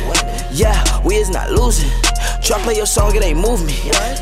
[0.52, 1.90] Yeah, we is not losing.
[2.46, 3.72] Try play your song, it ain't move me.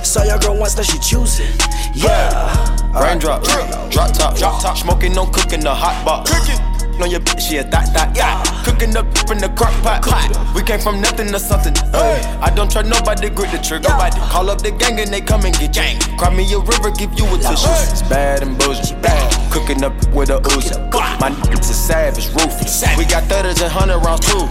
[0.02, 1.46] Saw your girl once, now she choosing.
[1.92, 2.74] Yeah.
[2.98, 4.78] Raindrop, drop drop top, drop top.
[4.78, 6.30] Smoking, no cooking, the hot box.
[6.30, 6.73] Cooking.
[7.00, 8.40] On your bitch, yeah, that, that, yeah.
[8.64, 10.06] Cooking up in the crock pot.
[10.54, 11.74] We came from nothing to something.
[11.90, 12.22] Hey.
[12.40, 13.88] I don't trust nobody, grip the trigger.
[13.88, 15.98] Nobody call up the gang and they come and get gang.
[16.16, 17.68] Cry me a river, give you a tissue.
[17.90, 19.52] It's bad and bullshit, bad.
[19.52, 20.78] Cooking up with a Uzi.
[21.20, 22.84] My niggas is savage, ruthless.
[22.96, 24.46] We got thudders and hundred rounds too.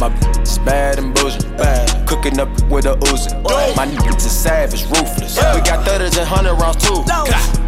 [0.00, 0.10] My
[0.42, 2.08] is bad and bullshit, bad.
[2.08, 3.32] Cooking up with a Uzi.
[3.76, 5.36] My niggas is savage, ruthless.
[5.36, 7.63] We got thudders and hundred rounds too.